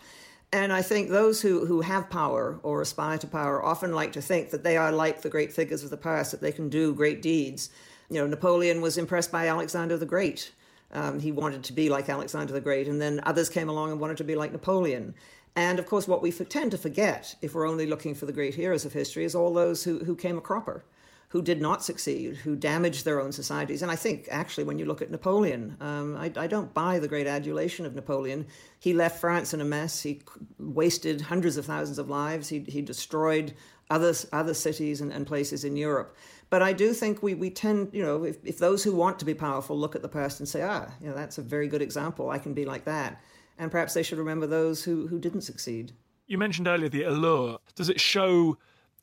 And 0.54 0.72
I 0.72 0.82
think 0.82 1.10
those 1.10 1.42
who, 1.42 1.66
who 1.66 1.80
have 1.80 2.08
power 2.08 2.60
or 2.62 2.80
aspire 2.80 3.18
to 3.18 3.26
power 3.26 3.60
often 3.60 3.92
like 3.92 4.12
to 4.12 4.22
think 4.22 4.50
that 4.50 4.62
they 4.62 4.76
are 4.76 4.92
like 4.92 5.20
the 5.20 5.28
great 5.28 5.52
figures 5.52 5.82
of 5.82 5.90
the 5.90 5.96
past, 5.96 6.30
that 6.30 6.40
they 6.40 6.52
can 6.52 6.68
do 6.68 6.94
great 6.94 7.20
deeds. 7.20 7.70
You 8.08 8.20
know, 8.20 8.28
Napoleon 8.28 8.80
was 8.80 8.96
impressed 8.96 9.32
by 9.32 9.48
Alexander 9.48 9.96
the 9.96 10.06
Great. 10.06 10.52
Um, 10.92 11.18
he 11.18 11.32
wanted 11.32 11.64
to 11.64 11.72
be 11.72 11.88
like 11.88 12.08
Alexander 12.08 12.52
the 12.52 12.60
Great, 12.60 12.86
and 12.86 13.02
then 13.02 13.20
others 13.24 13.48
came 13.48 13.68
along 13.68 13.90
and 13.90 14.00
wanted 14.00 14.18
to 14.18 14.22
be 14.22 14.36
like 14.36 14.52
Napoleon. 14.52 15.16
And 15.56 15.80
of 15.80 15.86
course, 15.86 16.06
what 16.06 16.22
we 16.22 16.30
tend 16.30 16.70
to 16.70 16.78
forget, 16.78 17.34
if 17.42 17.52
we're 17.52 17.66
only 17.66 17.86
looking 17.86 18.14
for 18.14 18.26
the 18.26 18.32
great 18.32 18.54
heroes 18.54 18.84
of 18.84 18.92
history, 18.92 19.24
is 19.24 19.34
all 19.34 19.52
those 19.52 19.82
who, 19.82 20.04
who 20.04 20.14
came 20.14 20.38
a 20.38 20.40
cropper 20.40 20.84
who 21.34 21.42
did 21.42 21.60
not 21.60 21.82
succeed, 21.82 22.36
who 22.36 22.54
damaged 22.54 23.04
their 23.04 23.20
own 23.20 23.32
societies. 23.32 23.82
And 23.82 23.90
I 23.90 23.96
think, 23.96 24.28
actually, 24.30 24.62
when 24.62 24.78
you 24.78 24.84
look 24.84 25.02
at 25.02 25.10
Napoleon, 25.10 25.76
um, 25.80 26.16
I, 26.16 26.30
I, 26.36 26.46
don't 26.46 26.72
buy 26.72 27.00
the 27.00 27.08
great 27.08 27.26
adulation 27.26 27.84
of 27.84 27.92
Napoleon. 27.96 28.46
He 28.78 28.94
left 28.94 29.20
France 29.20 29.52
in 29.52 29.60
a 29.60 29.64
mess. 29.64 30.00
He 30.00 30.22
wasted 30.60 31.20
hundreds 31.20 31.56
of 31.56 31.66
thousands 31.66 31.98
of 31.98 32.08
lives. 32.08 32.48
He, 32.48 32.60
he 32.60 32.82
destroyed 32.82 33.52
other, 33.90 34.14
other 34.32 34.54
cities 34.54 35.00
and, 35.00 35.12
and 35.12 35.26
places 35.26 35.64
in 35.64 35.74
Europe. 35.74 36.16
But 36.50 36.62
I 36.62 36.72
do 36.72 36.92
think 36.92 37.20
we, 37.20 37.34
we 37.34 37.50
tend, 37.50 37.90
you 37.92 38.04
know, 38.04 38.22
if, 38.22 38.36
if 38.44 38.58
those 38.58 38.84
who 38.84 38.94
want 38.94 39.18
to 39.18 39.24
be 39.24 39.34
powerful 39.34 39.76
look 39.76 39.96
at 39.96 40.02
the 40.02 40.08
past 40.08 40.38
and 40.38 40.48
say, 40.48 40.62
ah, 40.62 40.86
you 41.00 41.08
know, 41.08 41.16
that's 41.16 41.38
a 41.38 41.42
very 41.42 41.66
good 41.66 41.82
example, 41.82 42.30
I 42.30 42.38
can 42.38 42.54
be 42.54 42.64
like 42.64 42.84
that. 42.84 43.20
And 43.58 43.72
perhaps 43.72 43.92
they 43.92 44.04
should 44.04 44.18
remember 44.18 44.46
those 44.46 44.84
who, 44.84 45.08
who 45.08 45.18
didn't 45.18 45.40
succeed. 45.40 45.94
You 46.28 46.38
mentioned 46.38 46.68
earlier 46.68 46.88
the 46.88 47.02
allure. 47.02 47.58
Does 47.74 47.88
it 47.88 48.00
show 48.00 48.56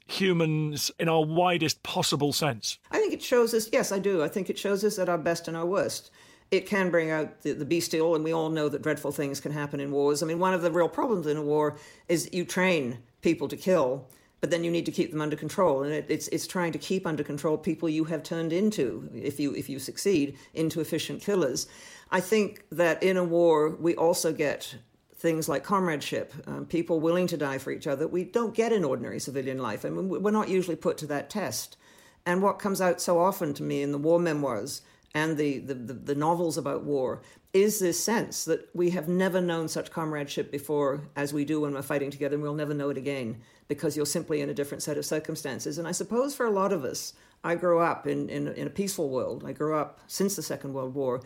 humans 0.07 0.91
in 0.99 1.07
our 1.09 1.23
widest 1.23 1.83
possible 1.83 2.33
sense? 2.33 2.79
I 2.91 2.99
think 2.99 3.13
it 3.13 3.23
shows 3.23 3.53
us, 3.53 3.69
yes, 3.71 3.91
I 3.91 3.99
do. 3.99 4.23
I 4.23 4.27
think 4.27 4.49
it 4.49 4.59
shows 4.59 4.83
us 4.83 4.99
at 4.99 5.09
our 5.09 5.17
best 5.17 5.47
and 5.47 5.55
our 5.55 5.65
worst. 5.65 6.11
It 6.51 6.65
can 6.65 6.89
bring 6.89 7.09
out 7.09 7.41
the, 7.43 7.53
the 7.53 7.65
bestial, 7.65 8.13
and 8.13 8.23
we 8.23 8.33
all 8.33 8.49
know 8.49 8.67
that 8.67 8.81
dreadful 8.81 9.13
things 9.13 9.39
can 9.39 9.53
happen 9.53 9.79
in 9.79 9.91
wars. 9.91 10.21
I 10.21 10.25
mean, 10.25 10.39
one 10.39 10.53
of 10.53 10.61
the 10.61 10.71
real 10.71 10.89
problems 10.89 11.25
in 11.27 11.37
a 11.37 11.41
war 11.41 11.77
is 12.09 12.29
you 12.33 12.43
train 12.43 12.99
people 13.21 13.47
to 13.47 13.55
kill, 13.55 14.09
but 14.41 14.49
then 14.49 14.63
you 14.63 14.71
need 14.71 14.85
to 14.87 14.91
keep 14.91 15.11
them 15.11 15.21
under 15.21 15.37
control, 15.37 15.83
and 15.83 15.93
it, 15.93 16.05
it's 16.09 16.27
it's 16.29 16.47
trying 16.47 16.73
to 16.73 16.79
keep 16.79 17.07
under 17.07 17.23
control 17.23 17.57
people 17.57 17.87
you 17.87 18.03
have 18.05 18.23
turned 18.23 18.51
into, 18.51 19.09
if 19.13 19.39
you 19.39 19.55
if 19.55 19.69
you 19.69 19.79
succeed, 19.79 20.35
into 20.53 20.81
efficient 20.81 21.21
killers. 21.21 21.67
I 22.09 22.19
think 22.19 22.65
that 22.71 23.01
in 23.01 23.15
a 23.15 23.23
war 23.23 23.69
we 23.69 23.95
also 23.95 24.33
get 24.33 24.75
things 25.21 25.47
like 25.47 25.63
comradeship, 25.63 26.33
um, 26.47 26.65
people 26.65 26.99
willing 26.99 27.27
to 27.27 27.37
die 27.37 27.59
for 27.59 27.69
each 27.69 27.85
other, 27.85 28.07
we 28.07 28.23
don't 28.23 28.55
get 28.55 28.73
in 28.73 28.83
ordinary 28.83 29.19
civilian 29.19 29.59
life. 29.59 29.85
I 29.85 29.89
mean, 29.89 30.09
we're 30.09 30.31
not 30.31 30.49
usually 30.49 30.75
put 30.75 30.97
to 30.97 31.05
that 31.07 31.29
test. 31.29 31.77
And 32.25 32.41
what 32.41 32.57
comes 32.57 32.81
out 32.81 32.99
so 32.99 33.19
often 33.19 33.53
to 33.53 33.63
me 33.63 33.83
in 33.83 33.91
the 33.91 33.99
war 33.99 34.19
memoirs 34.19 34.81
and 35.13 35.37
the, 35.37 35.59
the, 35.59 35.75
the, 35.75 35.93
the 35.93 36.15
novels 36.15 36.57
about 36.57 36.83
war 36.83 37.21
is 37.53 37.79
this 37.79 38.03
sense 38.03 38.45
that 38.45 38.67
we 38.73 38.89
have 38.91 39.07
never 39.07 39.41
known 39.41 39.67
such 39.67 39.91
comradeship 39.91 40.51
before 40.51 41.01
as 41.15 41.33
we 41.33 41.45
do 41.45 41.61
when 41.61 41.73
we're 41.73 41.81
fighting 41.81 42.09
together, 42.09 42.35
and 42.35 42.41
we'll 42.41 42.55
never 42.55 42.73
know 42.73 42.89
it 42.89 42.97
again 42.97 43.41
because 43.67 43.95
you're 43.95 44.05
simply 44.05 44.41
in 44.41 44.49
a 44.49 44.53
different 44.53 44.81
set 44.81 44.97
of 44.97 45.05
circumstances. 45.05 45.77
And 45.77 45.87
I 45.87 45.91
suppose 45.91 46.33
for 46.33 46.45
a 46.45 46.51
lot 46.51 46.73
of 46.73 46.83
us, 46.83 47.13
I 47.43 47.55
grew 47.55 47.79
up 47.79 48.07
in, 48.07 48.29
in, 48.29 48.47
in 48.47 48.67
a 48.67 48.71
peaceful 48.71 49.09
world. 49.09 49.43
I 49.45 49.51
grew 49.51 49.75
up 49.75 49.99
since 50.07 50.35
the 50.35 50.41
Second 50.41 50.73
World 50.73 50.95
War. 50.95 51.21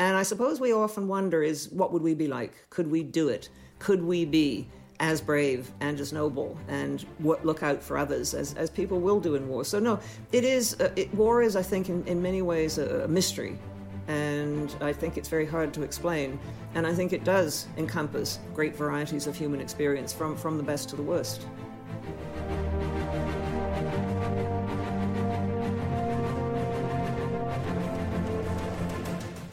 And 0.00 0.16
I 0.16 0.22
suppose 0.22 0.60
we 0.60 0.72
often 0.72 1.08
wonder 1.08 1.42
is 1.42 1.68
what 1.68 1.92
would 1.92 2.00
we 2.00 2.14
be 2.14 2.26
like? 2.26 2.54
Could 2.70 2.90
we 2.90 3.02
do 3.02 3.28
it? 3.28 3.50
Could 3.80 4.02
we 4.02 4.24
be 4.24 4.66
as 4.98 5.20
brave 5.20 5.70
and 5.80 6.00
as 6.00 6.10
noble 6.10 6.56
and 6.68 7.02
what, 7.18 7.44
look 7.44 7.62
out 7.62 7.82
for 7.82 7.98
others 7.98 8.32
as, 8.32 8.54
as 8.54 8.70
people 8.70 8.98
will 8.98 9.20
do 9.20 9.34
in 9.34 9.46
war? 9.46 9.62
So 9.62 9.78
no, 9.78 10.00
it 10.32 10.42
is 10.42 10.80
uh, 10.80 10.90
it, 10.96 11.14
war 11.14 11.42
is 11.42 11.54
I 11.54 11.60
think 11.60 11.90
in, 11.90 12.02
in 12.06 12.22
many 12.22 12.40
ways 12.40 12.78
a, 12.78 13.04
a 13.04 13.08
mystery 13.08 13.58
and 14.08 14.74
I 14.80 14.94
think 14.94 15.18
it's 15.18 15.28
very 15.28 15.44
hard 15.44 15.74
to 15.74 15.82
explain. 15.82 16.40
And 16.74 16.86
I 16.86 16.94
think 16.94 17.12
it 17.12 17.22
does 17.22 17.66
encompass 17.76 18.38
great 18.54 18.74
varieties 18.74 19.26
of 19.26 19.36
human 19.36 19.60
experience 19.60 20.14
from, 20.14 20.34
from 20.34 20.56
the 20.56 20.62
best 20.62 20.88
to 20.88 20.96
the 20.96 21.02
worst. 21.02 21.46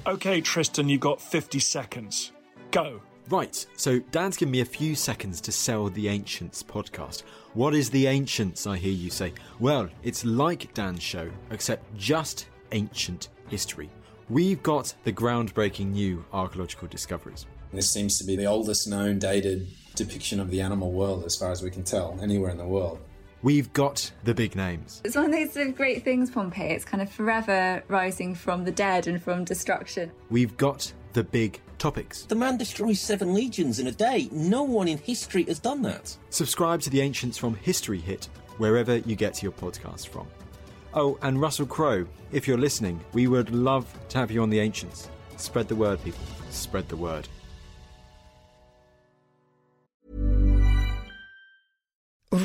Okay, 0.08 0.40
Tristan, 0.40 0.88
you've 0.88 1.02
got 1.02 1.20
50 1.20 1.60
seconds. 1.60 2.32
Go. 2.72 3.02
Right, 3.30 3.66
so 3.76 4.00
Dan's 4.00 4.38
given 4.38 4.54
me 4.54 4.62
a 4.62 4.66
few 4.66 4.96
seconds 4.96 5.42
to 5.42 5.52
sell 5.52 5.90
the 5.90 6.08
Ancients 6.08 6.64
podcast. 6.64 7.24
What 7.56 7.76
is 7.76 7.90
the 7.90 8.08
Ancients, 8.08 8.66
I 8.66 8.78
hear 8.78 8.94
you 8.94 9.10
say? 9.10 9.34
Well, 9.60 9.90
it's 10.04 10.24
like 10.24 10.74
Dan's 10.74 11.04
show, 11.04 11.30
except 11.52 11.94
just 11.98 12.48
ancient 12.72 13.28
history. 13.50 13.90
We've 14.30 14.64
got 14.64 14.94
the 15.04 15.12
groundbreaking 15.12 15.88
new 15.88 16.24
archaeological 16.32 16.88
discoveries. 16.88 17.46
This 17.74 17.92
seems 17.92 18.18
to 18.20 18.24
be 18.24 18.38
the 18.38 18.46
oldest 18.46 18.88
known 18.88 19.20
dated 19.20 19.68
depiction 19.96 20.40
of 20.40 20.50
the 20.50 20.62
animal 20.62 20.94
world, 20.94 21.26
as 21.26 21.36
far 21.36 21.52
as 21.52 21.62
we 21.62 21.70
can 21.70 21.84
tell, 21.84 22.18
anywhere 22.22 22.52
in 22.52 22.58
the 22.58 22.66
world. 22.66 23.00
We've 23.48 23.72
got 23.72 24.12
the 24.26 24.34
big 24.34 24.58
names. 24.58 25.02
It's 25.06 25.16
one 25.16 25.34
of 25.34 25.54
those 25.54 25.74
great 25.74 26.04
things, 26.04 26.30
Pompeii. 26.30 26.72
It's 26.72 26.84
kind 26.84 27.02
of 27.02 27.10
forever 27.10 27.82
rising 27.88 28.36
from 28.36 28.66
the 28.66 28.74
dead 28.74 29.08
and 29.08 29.24
from 29.24 29.46
destruction. 29.46 30.12
We've 30.30 30.58
got 30.58 30.92
the 31.14 31.24
big 31.24 31.62
topics. 31.78 32.24
The 32.24 32.36
man 32.36 32.58
destroys 32.58 33.00
seven 33.00 33.34
legions 33.34 33.80
in 33.80 33.88
a 33.88 33.92
day. 33.94 34.28
No 34.34 34.64
one 34.64 34.90
in 34.90 34.98
history 34.98 35.44
has 35.44 35.60
done 35.60 35.82
that. 35.84 36.18
Subscribe 36.30 36.82
to 36.82 36.90
the 36.90 37.00
Ancients 37.00 37.38
from 37.38 37.56
History 37.56 38.00
Hit, 38.00 38.26
wherever 38.58 38.98
you 38.98 39.16
get 39.16 39.42
your 39.42 39.54
podcast 39.54 40.10
from. 40.10 40.28
Oh, 40.94 41.18
and 41.22 41.40
Russell 41.40 41.68
Crowe, 41.68 42.06
if 42.34 42.50
you're 42.50 42.58
listening, 42.58 43.00
we 43.14 43.28
would 43.28 43.52
love 43.52 43.88
to 44.10 44.18
have 44.18 44.30
you 44.30 44.42
on 44.42 44.50
the 44.50 44.60
Ancients. 44.60 45.10
Spread 45.38 45.70
the 45.70 45.76
word, 45.78 46.04
people. 46.04 46.26
Spread 46.50 46.90
the 46.90 46.98
word. 46.98 47.30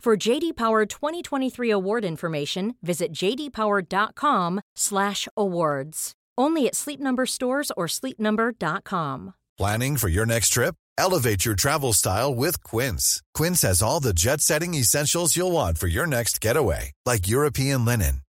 For 0.00 0.16
JD 0.16 0.56
Power 0.56 0.86
2023 0.86 1.70
award 1.70 2.04
information, 2.04 2.76
visit 2.82 3.12
jdpower.com/awards. 3.12 6.12
Only 6.38 6.66
at 6.68 6.76
Sleep 6.76 7.00
Number 7.00 7.26
stores 7.26 7.72
or 7.76 7.88
sleepnumber.com. 7.88 9.34
Planning 9.58 9.96
for 9.96 10.08
your 10.08 10.24
next 10.24 10.50
trip? 10.50 10.76
Elevate 10.96 11.44
your 11.44 11.56
travel 11.56 11.92
style 11.92 12.32
with 12.32 12.62
Quince. 12.62 13.20
Quince 13.34 13.62
has 13.62 13.82
all 13.82 13.98
the 13.98 14.14
jet-setting 14.14 14.74
essentials 14.74 15.36
you'll 15.36 15.50
want 15.52 15.78
for 15.78 15.88
your 15.88 16.06
next 16.06 16.40
getaway, 16.40 16.92
like 17.04 17.26
European 17.26 17.84
linen 17.84 18.20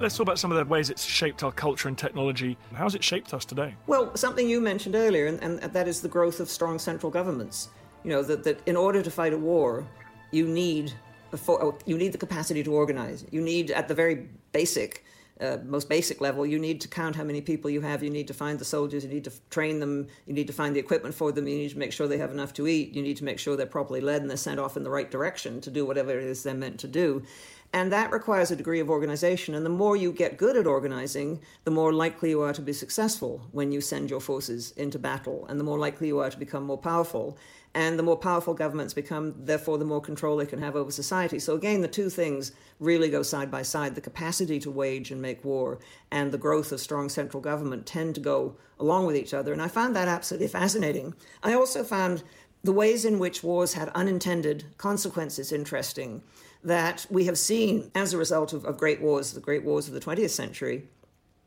Let's 0.00 0.16
talk 0.16 0.26
about 0.26 0.38
some 0.38 0.52
of 0.52 0.58
the 0.58 0.64
ways 0.64 0.90
it's 0.90 1.04
shaped 1.04 1.42
our 1.42 1.50
culture 1.50 1.88
and 1.88 1.98
technology. 1.98 2.56
How's 2.72 2.94
it 2.94 3.02
shaped 3.02 3.34
us 3.34 3.44
today? 3.44 3.74
Well, 3.88 4.14
something 4.14 4.48
you 4.48 4.60
mentioned 4.60 4.94
earlier, 4.94 5.26
and, 5.26 5.42
and 5.42 5.58
that 5.58 5.88
is 5.88 6.00
the 6.00 6.08
growth 6.08 6.38
of 6.38 6.48
strong 6.48 6.78
central 6.78 7.10
governments. 7.10 7.70
You 8.04 8.10
know, 8.10 8.22
that, 8.22 8.44
that 8.44 8.60
in 8.66 8.76
order 8.76 9.02
to 9.02 9.10
fight 9.10 9.32
a 9.32 9.38
war, 9.38 9.84
you 10.30 10.46
need, 10.46 10.92
a, 11.32 11.72
you 11.84 11.98
need 11.98 12.12
the 12.12 12.18
capacity 12.18 12.62
to 12.62 12.72
organize. 12.72 13.26
You 13.32 13.40
need, 13.40 13.72
at 13.72 13.88
the 13.88 13.94
very 13.94 14.28
basic, 14.52 15.04
uh, 15.40 15.58
most 15.64 15.88
basic 15.88 16.20
level, 16.20 16.46
you 16.46 16.60
need 16.60 16.80
to 16.80 16.88
count 16.88 17.16
how 17.16 17.24
many 17.24 17.40
people 17.40 17.68
you 17.68 17.80
have. 17.80 18.00
You 18.00 18.10
need 18.10 18.28
to 18.28 18.34
find 18.34 18.56
the 18.56 18.64
soldiers. 18.64 19.02
You 19.02 19.10
need 19.10 19.24
to 19.24 19.32
train 19.50 19.80
them. 19.80 20.06
You 20.26 20.32
need 20.32 20.46
to 20.46 20.52
find 20.52 20.76
the 20.76 20.80
equipment 20.80 21.14
for 21.16 21.32
them. 21.32 21.48
You 21.48 21.56
need 21.56 21.70
to 21.70 21.78
make 21.78 21.92
sure 21.92 22.06
they 22.06 22.18
have 22.18 22.30
enough 22.30 22.52
to 22.54 22.68
eat. 22.68 22.94
You 22.94 23.02
need 23.02 23.16
to 23.16 23.24
make 23.24 23.40
sure 23.40 23.56
they're 23.56 23.66
properly 23.66 24.00
led 24.00 24.20
and 24.20 24.30
they're 24.30 24.36
sent 24.36 24.60
off 24.60 24.76
in 24.76 24.84
the 24.84 24.90
right 24.90 25.10
direction 25.10 25.60
to 25.62 25.70
do 25.70 25.84
whatever 25.84 26.10
it 26.16 26.22
is 26.22 26.44
they're 26.44 26.54
meant 26.54 26.78
to 26.80 26.88
do. 26.88 27.24
And 27.72 27.92
that 27.92 28.12
requires 28.12 28.50
a 28.50 28.56
degree 28.56 28.80
of 28.80 28.88
organization. 28.88 29.54
And 29.54 29.64
the 29.64 29.70
more 29.70 29.94
you 29.94 30.10
get 30.10 30.38
good 30.38 30.56
at 30.56 30.66
organizing, 30.66 31.40
the 31.64 31.70
more 31.70 31.92
likely 31.92 32.30
you 32.30 32.40
are 32.40 32.54
to 32.54 32.62
be 32.62 32.72
successful 32.72 33.46
when 33.52 33.72
you 33.72 33.82
send 33.82 34.08
your 34.08 34.20
forces 34.20 34.72
into 34.72 34.98
battle, 34.98 35.46
and 35.48 35.60
the 35.60 35.64
more 35.64 35.78
likely 35.78 36.08
you 36.08 36.18
are 36.18 36.30
to 36.30 36.38
become 36.38 36.64
more 36.64 36.78
powerful. 36.78 37.36
And 37.74 37.98
the 37.98 38.02
more 38.02 38.16
powerful 38.16 38.54
governments 38.54 38.94
become, 38.94 39.34
therefore, 39.44 39.76
the 39.76 39.84
more 39.84 40.00
control 40.00 40.38
they 40.38 40.46
can 40.46 40.62
have 40.62 40.74
over 40.74 40.90
society. 40.90 41.38
So, 41.38 41.54
again, 41.54 41.82
the 41.82 41.88
two 41.88 42.08
things 42.08 42.52
really 42.80 43.10
go 43.10 43.22
side 43.22 43.50
by 43.50 43.60
side. 43.62 43.94
The 43.94 44.00
capacity 44.00 44.58
to 44.60 44.70
wage 44.70 45.10
and 45.10 45.20
make 45.20 45.44
war 45.44 45.78
and 46.10 46.32
the 46.32 46.38
growth 46.38 46.72
of 46.72 46.80
strong 46.80 47.10
central 47.10 47.42
government 47.42 47.84
tend 47.84 48.14
to 48.14 48.22
go 48.22 48.56
along 48.80 49.04
with 49.04 49.16
each 49.16 49.34
other. 49.34 49.52
And 49.52 49.60
I 49.60 49.68
found 49.68 49.94
that 49.94 50.08
absolutely 50.08 50.48
fascinating. 50.48 51.14
I 51.42 51.52
also 51.52 51.84
found 51.84 52.22
the 52.64 52.72
ways 52.72 53.04
in 53.04 53.18
which 53.18 53.44
wars 53.44 53.74
had 53.74 53.90
unintended 53.90 54.64
consequences 54.78 55.52
interesting 55.52 56.22
that 56.62 57.06
we 57.10 57.24
have 57.26 57.38
seen 57.38 57.90
as 57.94 58.12
a 58.12 58.18
result 58.18 58.52
of, 58.52 58.64
of 58.64 58.78
great 58.78 59.00
wars, 59.00 59.32
the 59.32 59.40
great 59.40 59.64
wars 59.64 59.88
of 59.88 59.94
the 59.94 60.00
20th 60.00 60.30
century, 60.30 60.84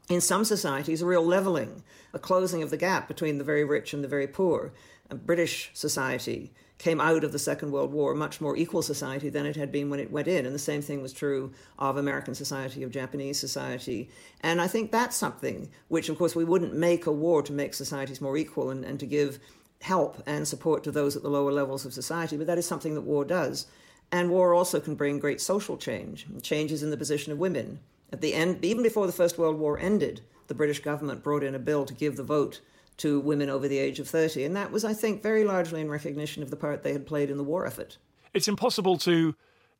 in 0.09 0.21
some 0.21 0.43
societies, 0.43 1.01
a 1.01 1.05
real 1.05 1.25
leveling, 1.25 1.83
a 2.13 2.19
closing 2.19 2.63
of 2.63 2.69
the 2.69 2.77
gap 2.77 3.07
between 3.07 3.37
the 3.37 3.43
very 3.43 3.63
rich 3.63 3.93
and 3.93 4.03
the 4.03 4.07
very 4.07 4.27
poor. 4.27 4.73
British 5.09 5.71
society 5.73 6.51
came 6.77 6.99
out 6.99 7.23
of 7.23 7.31
the 7.31 7.39
Second 7.39 7.71
World 7.71 7.93
War 7.93 8.13
a 8.13 8.15
much 8.15 8.41
more 8.41 8.57
equal 8.57 8.81
society 8.81 9.29
than 9.29 9.45
it 9.45 9.55
had 9.55 9.71
been 9.71 9.89
when 9.89 9.99
it 9.99 10.11
went 10.11 10.27
in. 10.27 10.45
And 10.45 10.55
the 10.55 10.59
same 10.59 10.81
thing 10.81 11.01
was 11.01 11.13
true 11.13 11.53
of 11.77 11.95
American 11.95 12.33
society, 12.33 12.81
of 12.81 12.89
Japanese 12.91 13.39
society. 13.39 14.09
And 14.41 14.59
I 14.59 14.67
think 14.67 14.91
that's 14.91 15.15
something 15.15 15.69
which, 15.89 16.09
of 16.09 16.17
course, 16.17 16.35
we 16.35 16.43
wouldn't 16.43 16.73
make 16.73 17.05
a 17.05 17.11
war 17.11 17.43
to 17.43 17.53
make 17.53 17.75
societies 17.75 18.19
more 18.19 18.35
equal 18.35 18.71
and, 18.71 18.83
and 18.83 18.99
to 18.99 19.05
give 19.05 19.39
help 19.81 20.23
and 20.25 20.47
support 20.47 20.83
to 20.83 20.91
those 20.91 21.15
at 21.15 21.21
the 21.21 21.29
lower 21.29 21.51
levels 21.51 21.85
of 21.85 21.93
society, 21.93 22.37
but 22.37 22.47
that 22.47 22.57
is 22.57 22.65
something 22.65 22.95
that 22.95 23.01
war 23.01 23.25
does. 23.25 23.67
And 24.11 24.29
war 24.29 24.53
also 24.53 24.79
can 24.79 24.95
bring 24.95 25.19
great 25.19 25.39
social 25.39 25.77
change, 25.77 26.25
changes 26.41 26.83
in 26.83 26.89
the 26.89 26.97
position 26.97 27.31
of 27.31 27.39
women. 27.39 27.79
At 28.11 28.21
the 28.21 28.33
end, 28.33 28.63
even 28.65 28.83
before 28.83 29.07
the 29.07 29.13
First 29.13 29.37
World 29.37 29.57
War 29.57 29.79
ended, 29.79 30.21
the 30.47 30.53
British 30.53 30.79
government 30.79 31.23
brought 31.23 31.43
in 31.43 31.55
a 31.55 31.59
bill 31.59 31.85
to 31.85 31.93
give 31.93 32.17
the 32.17 32.23
vote 32.23 32.59
to 32.97 33.21
women 33.21 33.49
over 33.49 33.67
the 33.67 33.77
age 33.77 33.99
of 33.99 34.07
30. 34.09 34.43
And 34.43 34.55
that 34.55 34.71
was, 34.71 34.83
I 34.83 34.93
think, 34.93 35.23
very 35.23 35.45
largely 35.45 35.79
in 35.79 35.89
recognition 35.89 36.43
of 36.43 36.49
the 36.49 36.57
part 36.57 36.83
they 36.83 36.91
had 36.91 37.07
played 37.07 37.31
in 37.31 37.37
the 37.37 37.43
war 37.43 37.65
effort. 37.65 37.97
It's 38.33 38.49
impossible 38.49 38.97
to 38.99 39.33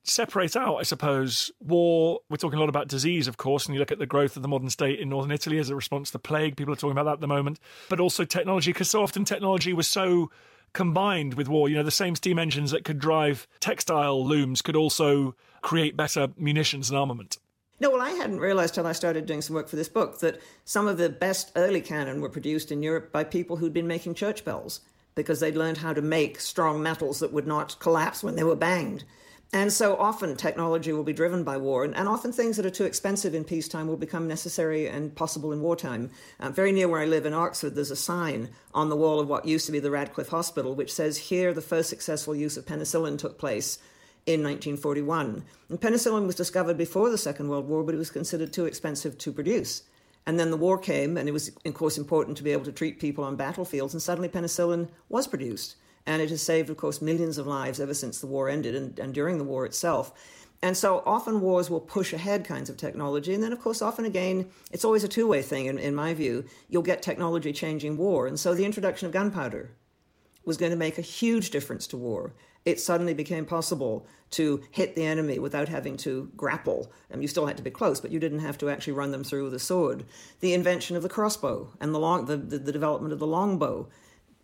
separate 0.04 0.56
out, 0.56 0.78
I 0.78 0.84
suppose, 0.84 1.52
war. 1.60 2.22
We're 2.30 2.38
talking 2.38 2.58
a 2.58 2.60
lot 2.60 2.70
about 2.70 2.88
disease, 2.88 3.28
of 3.28 3.38
course, 3.38 3.66
and 3.66 3.76
you 3.76 3.80
look 3.80 3.92
at 3.92 4.00
the 4.00 4.06
growth 4.06 4.36
of 4.36 4.42
the 4.42 4.48
modern 4.48 4.70
state 4.70 5.00
in 5.00 5.10
northern 5.10 5.32
Italy 5.32 5.60
as 5.60 5.70
a 5.70 5.76
response 5.76 6.10
to 6.12 6.20
plague. 6.20 6.56
People 6.56 6.74
are 6.74 6.78
talking 6.78 6.92
about 6.92 7.04
that 7.04 7.14
at 7.14 7.22
the 7.22 7.28
moment, 7.28 7.60
but 7.90 8.00
also 8.00 8.24
technology, 8.24 8.72
because 8.72 8.90
so 8.90 9.04
often 9.04 9.26
technology 9.26 9.74
was 9.74 9.88
so 9.88 10.32
combined 10.74 11.36
with 11.36 11.48
war. 11.48 11.70
You 11.70 11.78
know, 11.78 11.84
the 11.84 11.92
same 11.92 12.16
steam 12.16 12.40
engines 12.40 12.72
that 12.72 12.84
could 12.84 13.00
drive 13.00 13.48
textile 13.60 14.26
looms 14.26 14.62
could 14.62 14.76
also 14.76 15.36
create 15.62 15.96
better 15.96 16.30
munitions 16.38 16.90
and 16.90 16.98
armament. 16.98 17.38
No, 17.80 17.90
well, 17.90 18.02
I 18.02 18.12
hadn't 18.12 18.40
realized 18.40 18.76
till 18.76 18.86
I 18.86 18.92
started 18.92 19.26
doing 19.26 19.42
some 19.42 19.56
work 19.56 19.68
for 19.68 19.76
this 19.76 19.90
book 19.90 20.20
that 20.20 20.40
some 20.66 20.88
of 20.88 20.98
the 20.98 21.10
best 21.10 21.52
early 21.56 21.82
cannon 21.82 22.22
were 22.22 22.30
produced 22.30 22.72
in 22.72 22.84
Europe 22.84 23.12
by 23.12 23.24
people 23.24 23.58
who'd 23.58 23.74
been 23.74 23.88
making 23.88 24.14
church 24.14 24.46
bells 24.46 24.82
because 25.16 25.40
they'd 25.40 25.58
learned 25.58 25.80
how 25.80 25.92
to 25.92 26.02
make 26.02 26.40
strong 26.40 26.82
metals 26.82 27.20
that 27.20 27.34
would 27.34 27.48
not 27.48 27.80
collapse 27.80 28.24
when 28.24 28.36
they 28.36 28.44
were 28.44 28.56
banged. 28.56 29.04
And 29.54 29.74
so 29.74 29.98
often 29.98 30.38
technology 30.38 30.94
will 30.94 31.04
be 31.04 31.12
driven 31.12 31.44
by 31.44 31.58
war, 31.58 31.84
and, 31.84 31.94
and, 31.94 32.08
often 32.08 32.32
things 32.32 32.56
that 32.56 32.66
are 32.66 32.70
too 32.70 32.86
expensive 32.86 33.36
in 33.36 33.44
peacetime 33.44 33.86
will 33.86 33.98
become 33.98 34.26
necessary 34.26 34.88
and 34.88 35.14
possible 35.14 35.52
in 35.52 35.62
wartime. 35.62 36.10
Uh, 36.40 36.52
very 36.52 36.72
near 36.72 36.88
where 36.88 37.02
I 37.02 37.06
live 37.06 37.26
in 37.26 37.34
Oxford, 37.34 37.76
there's 37.76 37.92
a 37.92 37.98
sign 37.98 38.48
on 38.74 38.88
the 38.88 38.96
wall 38.96 39.20
of 39.20 39.28
what 39.28 39.44
used 39.44 39.66
to 39.66 39.74
be 39.74 39.80
the 39.80 39.92
Radcliffe 39.92 40.30
Hospital, 40.30 40.74
which 40.74 40.94
says, 40.94 41.18
Here 41.18 41.54
the 41.54 41.62
first 41.62 41.90
successful 41.90 42.34
use 42.34 42.56
of 42.56 42.66
penicillin 42.66 43.18
took 43.18 43.38
place 43.38 43.78
in 44.26 44.42
1941. 44.42 45.44
And 45.68 45.82
penicillin 45.82 46.28
was 46.28 46.36
discovered 46.36 46.78
before 46.78 47.10
the 47.10 47.18
Second 47.18 47.50
World 47.50 47.68
War, 47.68 47.84
but 47.84 47.94
it 47.94 47.98
was 47.98 48.10
considered 48.10 48.54
too 48.54 48.66
expensive 48.66 49.18
to 49.18 49.34
produce. 49.34 49.84
And 50.26 50.40
then 50.40 50.52
the 50.52 50.58
war 50.58 50.78
came, 50.78 51.18
and 51.18 51.28
it 51.28 51.34
was, 51.34 51.52
of 51.66 51.74
course, 51.74 51.98
important 51.98 52.38
to 52.38 52.44
be 52.44 52.54
able 52.54 52.66
to 52.66 52.72
treat 52.72 53.02
people 53.02 53.26
on 53.26 53.36
battlefields, 53.36 53.94
and 53.94 54.02
suddenly 54.02 54.30
penicillin 54.30 54.88
was 55.10 55.28
produced. 55.28 55.76
And 56.06 56.22
it 56.22 56.30
has 56.30 56.42
saved, 56.42 56.70
of 56.70 56.78
course, 56.78 57.02
millions 57.02 57.38
of 57.38 57.48
lives 57.48 57.80
ever 57.80 57.94
since 57.94 58.20
the 58.20 58.28
war 58.28 58.50
ended 58.50 58.76
and, 58.76 58.98
and 59.00 59.14
during 59.14 59.38
the 59.38 59.44
war 59.44 59.66
itself. 59.66 60.14
And 60.64 60.78
so 60.78 61.02
often 61.06 61.42
wars 61.42 61.70
will 61.70 61.80
push 61.80 62.14
ahead 62.14 62.46
kinds 62.46 62.70
of 62.70 62.78
technology. 62.78 63.34
And 63.34 63.44
then, 63.44 63.54
of 63.54 63.60
course, 63.60 63.82
often 63.82 64.06
again, 64.06 64.50
it's 64.72 64.86
always 64.86 65.04
a 65.04 65.08
two 65.08 65.28
way 65.28 65.42
thing, 65.42 65.66
in, 65.66 65.80
in 65.80 65.96
my 65.96 66.14
view. 66.14 66.46
You'll 66.70 66.84
get 66.84 67.02
technology 67.02 67.52
changing 67.52 67.98
war. 67.98 68.28
And 68.28 68.40
so 68.40 68.54
the 68.54 68.66
introduction 68.66 69.08
of 69.08 69.12
gunpowder 69.12 69.72
was 70.46 70.58
going 70.58 70.72
to 70.72 70.78
make 70.78 70.98
a 70.98 71.04
huge 71.04 71.50
difference 71.50 71.88
to 71.88 71.98
war. 71.98 72.34
It 72.64 72.80
suddenly 72.80 73.16
became 73.16 73.46
possible 73.46 74.06
to 74.32 74.62
hit 74.70 74.96
the 74.96 75.06
enemy 75.06 75.40
without 75.40 75.68
having 75.68 75.98
to 75.98 76.32
grapple. 76.38 76.92
You 77.16 77.28
still 77.28 77.48
had 77.48 77.58
to 77.58 77.64
be 77.64 77.72
close, 77.72 78.00
but 78.00 78.12
you 78.12 78.20
didn't 78.20 78.40
have 78.40 78.58
to 78.60 78.70
actually 78.70 78.94
run 78.94 79.12
them 79.12 79.24
through 79.24 79.46
with 79.46 79.54
a 79.56 79.60
sword. 79.60 80.06
The 80.40 80.54
invention 80.54 80.96
of 80.96 81.04
the 81.04 81.10
crossbow 81.10 81.70
and 81.80 81.94
the, 81.94 82.00
long, 82.00 82.26
the, 82.26 82.38
the, 82.38 82.60
the 82.60 82.72
development 82.72 83.14
of 83.14 83.20
the 83.20 83.28
longbow 83.28 83.90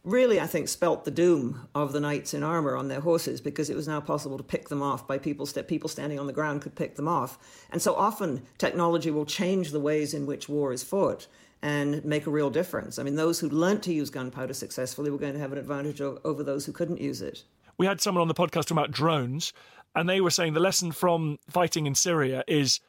really, 0.08 0.40
I 0.40 0.48
think, 0.48 0.70
spelt 0.70 1.06
the 1.06 1.12
doom 1.12 1.68
of 1.76 1.92
the 1.92 2.00
knights 2.00 2.34
in 2.34 2.42
armor 2.42 2.76
on 2.76 2.88
their 2.88 3.02
horses 3.02 3.42
because 3.42 3.70
it 3.70 3.76
was 3.76 3.88
now 3.88 4.00
possible 4.00 4.38
to 4.38 4.44
pick 4.44 4.70
them 4.70 4.82
off 4.82 5.08
by 5.08 5.18
people. 5.18 5.46
People 5.68 5.90
standing 5.90 6.20
on 6.20 6.28
the 6.28 6.34
ground 6.34 6.62
could 6.62 6.76
pick 6.76 6.96
them 6.96 7.08
off, 7.08 7.38
and 7.72 7.82
so 7.82 7.94
often 7.96 8.42
technology 8.58 9.12
will 9.12 9.26
change 9.26 9.72
the 9.72 9.80
ways 9.80 10.14
in 10.14 10.26
which 10.26 10.48
war 10.48 10.72
is 10.72 10.84
fought 10.84 11.28
and 11.62 12.06
make 12.06 12.28
a 12.28 12.30
real 12.32 12.50
difference. 12.50 13.00
I 13.00 13.04
mean, 13.04 13.16
those 13.16 13.40
who 13.40 13.50
learnt 13.50 13.84
to 13.84 13.94
use 13.94 14.10
gunpowder 14.10 14.54
successfully 14.54 15.10
were 15.10 15.18
going 15.18 15.34
to 15.34 15.40
have 15.40 15.52
an 15.52 15.58
advantage 15.58 16.02
over 16.02 16.44
those 16.44 16.66
who 16.66 16.72
couldn't 16.72 17.02
use 17.02 17.22
it. 17.22 17.44
We 17.78 17.86
had 17.86 18.00
someone 18.00 18.22
on 18.22 18.28
the 18.28 18.34
podcast 18.34 18.68
talking 18.68 18.78
about 18.78 18.92
drones, 18.92 19.54
and 19.96 20.08
they 20.08 20.22
were 20.22 20.30
saying 20.30 20.54
the 20.54 20.60
lesson 20.60 20.92
from 20.92 21.40
fighting 21.50 21.88
in 21.88 21.96
Syria 21.96 22.44
is 22.48 22.80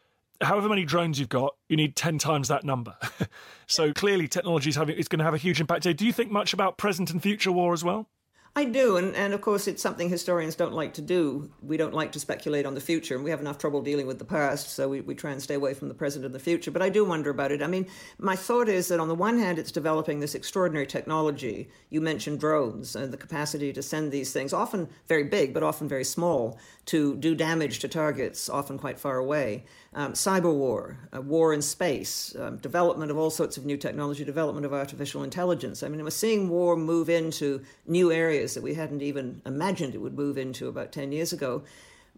however 0.40 0.68
many 0.68 0.85
drones 0.85 1.18
you've 1.18 1.29
got, 1.29 1.55
you 1.68 1.77
need 1.77 1.96
10 1.96 2.18
times 2.18 2.48
that 2.48 2.64
number. 2.64 2.96
so 3.66 3.92
clearly 3.92 4.29
technology 4.29 4.70
is, 4.70 4.77
having, 4.77 4.96
is 4.96 5.09
going 5.09 5.18
to 5.18 5.24
have 5.24 5.35
a 5.35 5.38
huge 5.38 5.61
impact. 5.61 5.85
Do 5.96 6.07
you 6.07 6.12
think 6.12 6.31
much 6.31 6.53
about 6.53 6.77
present 6.79 7.11
and 7.11 7.22
future 7.22 7.53
war 7.53 7.72
as 7.72 7.85
well? 7.85 8.09
I 8.57 8.64
do, 8.64 8.96
and, 8.96 9.14
and 9.14 9.35
of 9.35 9.40
course, 9.40 9.68
it's 9.68 9.81
something 9.81 10.09
historians 10.09 10.57
don't 10.57 10.72
like 10.72 10.94
to 10.94 11.01
do. 11.01 11.48
We 11.62 11.77
don't 11.77 11.94
like 11.94 12.11
to 12.12 12.18
speculate 12.18 12.66
on 12.66 12.74
the 12.74 12.81
future, 12.81 13.14
and 13.14 13.22
we 13.22 13.31
have 13.31 13.40
enough 13.40 13.59
trouble 13.59 13.83
dealing 13.83 14.09
with 14.09 14.18
the 14.18 14.24
past, 14.24 14.70
so 14.70 14.88
we, 14.88 15.01
we 15.01 15.14
try 15.14 15.31
and 15.31 15.40
stay 15.40 15.55
away 15.55 15.74
from 15.74 15.87
the 15.87 15.94
present 15.94 16.24
and 16.24 16.35
the 16.35 16.40
future. 16.40 16.72
But 16.72 16.83
I 16.83 16.88
do 16.88 17.05
wonder 17.05 17.31
about 17.31 17.53
it. 17.53 17.62
I 17.62 17.68
mean, 17.68 17.87
my 18.18 18.35
thought 18.35 18.68
is 18.68 18.88
that 18.88 18.98
on 18.98 19.07
the 19.07 19.14
one 19.14 19.38
hand, 19.38 19.61
it's 19.61 19.70
developing 19.70 20.18
this 20.18 20.35
extraordinary 20.35 20.88
technology. 20.88 21.68
You 21.90 22.01
mentioned 22.01 22.40
drones 22.40 22.96
and 22.96 23.12
the 23.12 23.16
capacity 23.16 23.72
to 23.72 23.83
send 23.83 24.11
these 24.11 24.33
things, 24.33 24.53
often 24.53 24.88
very 25.07 25.24
big, 25.24 25.55
but 25.55 25.62
often 25.62 25.87
very 25.87 26.05
small, 26.05 26.59
to 26.88 27.14
do 27.16 27.35
damage 27.35 27.81
to 27.81 27.88
targets, 27.88 28.48
often 28.48 28.79
quite 28.79 28.98
far 28.98 29.18
away. 29.18 29.64
Um, 29.92 30.14
cyber 30.14 30.55
war, 30.55 30.96
uh, 31.14 31.20
war 31.20 31.53
in 31.53 31.61
space, 31.61 32.35
um, 32.38 32.57
development 32.57 33.11
of 33.11 33.18
all 33.18 33.29
sorts 33.29 33.59
of 33.59 33.66
new 33.66 33.77
technology, 33.77 34.24
development 34.24 34.64
of 34.64 34.72
artificial 34.72 35.22
intelligence. 35.22 35.83
I 35.83 35.88
mean, 35.88 36.03
we're 36.03 36.09
seeing 36.09 36.48
war 36.48 36.77
move 36.77 37.11
into 37.11 37.62
new 37.87 38.11
areas 38.11 38.55
that 38.55 38.62
we 38.62 38.72
hadn't 38.72 39.03
even 39.03 39.42
imagined 39.44 39.94
it 39.94 39.98
would 39.98 40.16
move 40.16 40.38
into 40.38 40.66
about 40.66 40.90
10 40.90 41.12
years 41.12 41.31
ago. 41.31 41.62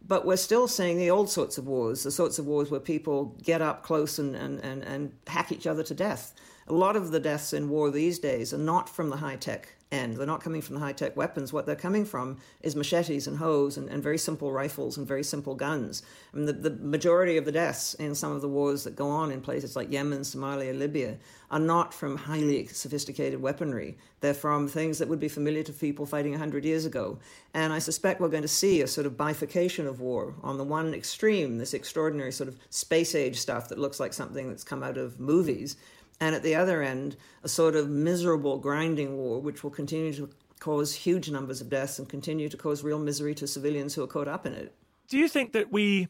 But 0.07 0.25
we're 0.25 0.37
still 0.37 0.69
seeing 0.69 0.99
the 0.99 1.11
old 1.11 1.29
sorts 1.29 1.59
of 1.59 1.67
wars, 1.67 2.05
the 2.05 2.13
sorts 2.13 2.39
of 2.39 2.47
wars 2.47 2.71
where 2.71 2.81
people 2.81 3.37
get 3.43 3.61
up 3.61 3.83
close 3.83 4.21
and, 4.21 4.37
and, 4.37 4.61
and, 4.61 4.85
and 4.85 5.13
hack 5.27 5.51
each 5.51 5.67
other 5.67 5.83
to 5.83 5.95
death. 5.95 6.33
A 6.69 6.73
lot 6.73 6.95
of 6.95 7.11
the 7.11 7.19
deaths 7.19 7.53
in 7.53 7.69
war 7.69 7.91
these 7.91 8.21
days 8.21 8.55
are 8.55 8.59
not 8.59 8.89
from 8.89 9.11
the 9.11 9.17
high 9.17 9.37
tech 9.37 9.75
end. 9.93 10.17
They're 10.17 10.27
not 10.27 10.43
coming 10.43 10.63
from 10.63 10.77
the 10.77 10.81
high 10.81 10.93
tech 10.93 11.17
weapons. 11.17 11.53
What 11.53 11.67
they're 11.67 11.77
coming 11.77 12.05
from 12.05 12.39
is 12.63 12.77
machetes 12.77 13.27
and 13.27 13.39
hoes 13.39 13.77
and, 13.77 13.89
and 13.89 14.03
very 14.03 14.19
simple 14.19 14.53
rifles 14.53 14.97
and 14.97 15.07
very 15.07 15.25
simple 15.25 15.55
guns. 15.55 16.03
I 16.33 16.37
mean, 16.37 16.47
the, 16.47 16.53
the 16.53 16.71
majority 16.71 17.37
of 17.37 17.45
the 17.45 17.53
deaths 17.53 17.95
in 17.95 18.15
some 18.15 18.33
of 18.33 18.41
the 18.41 18.49
wars 18.49 18.85
that 18.85 18.97
go 18.97 19.09
on 19.09 19.33
in 19.33 19.41
places 19.41 19.77
like 19.77 19.91
Yemen, 19.91 20.21
Somalia, 20.21 20.79
Libya 20.79 21.19
are 21.51 21.59
not 21.59 21.93
from 21.93 22.17
highly 22.17 22.67
sophisticated 22.67 23.43
weaponry. 23.43 23.97
They're 24.21 24.35
from 24.35 24.69
things 24.69 24.99
that 24.99 25.09
would 25.09 25.19
be 25.19 25.29
familiar 25.29 25.63
to 25.65 25.73
people 25.73 26.07
fighting 26.07 26.33
100 26.33 26.65
years 26.65 26.85
ago. 26.85 27.19
And 27.55 27.73
I 27.73 27.79
suspect 27.79 28.21
we're 28.21 28.29
going 28.29 28.43
to 28.43 28.49
see 28.49 28.83
a 28.83 28.87
sort 28.87 29.07
of 29.07 29.17
bifurcation 29.17 29.87
of 29.87 30.01
war. 30.01 30.35
On 30.43 30.59
the 30.59 30.65
one 30.65 30.95
extreme, 30.95 31.59
this 31.59 31.75
extraordinary 31.75 32.31
sort 32.31 32.49
of 32.49 32.59
space 32.71 33.15
age 33.15 33.39
stuff 33.39 33.69
that 33.71 33.79
looks 33.79 33.99
like 33.99 34.13
something 34.13 34.49
that's 34.49 34.63
come 34.63 34.83
out 34.83 34.97
of 34.97 35.19
movies 35.19 35.77
and 36.21 36.35
at 36.35 36.43
the 36.43 36.55
other 36.55 36.83
end, 36.83 37.17
a 37.43 37.49
sort 37.49 37.75
of 37.75 37.89
miserable 37.89 38.59
grinding 38.59 39.17
war, 39.17 39.41
which 39.41 39.65
will 39.65 39.71
continue 39.71 40.13
to 40.15 40.29
cause 40.61 40.95
huge 40.95 41.31
numbers 41.31 41.61
of 41.61 41.71
deaths 41.71 41.99
and 41.99 42.09
continue 42.09 42.49
to 42.49 42.57
cause 42.57 42.85
real 42.85 42.99
misery 42.99 43.35
to 43.35 43.47
civilians 43.47 43.95
who 43.95 44.03
are 44.03 44.07
caught 44.07 44.29
up 44.29 44.45
in 44.47 44.53
it. 44.53 44.75
Do 45.09 45.19
you 45.19 45.29
think 45.29 45.53
that 45.53 45.73
we 45.73 46.09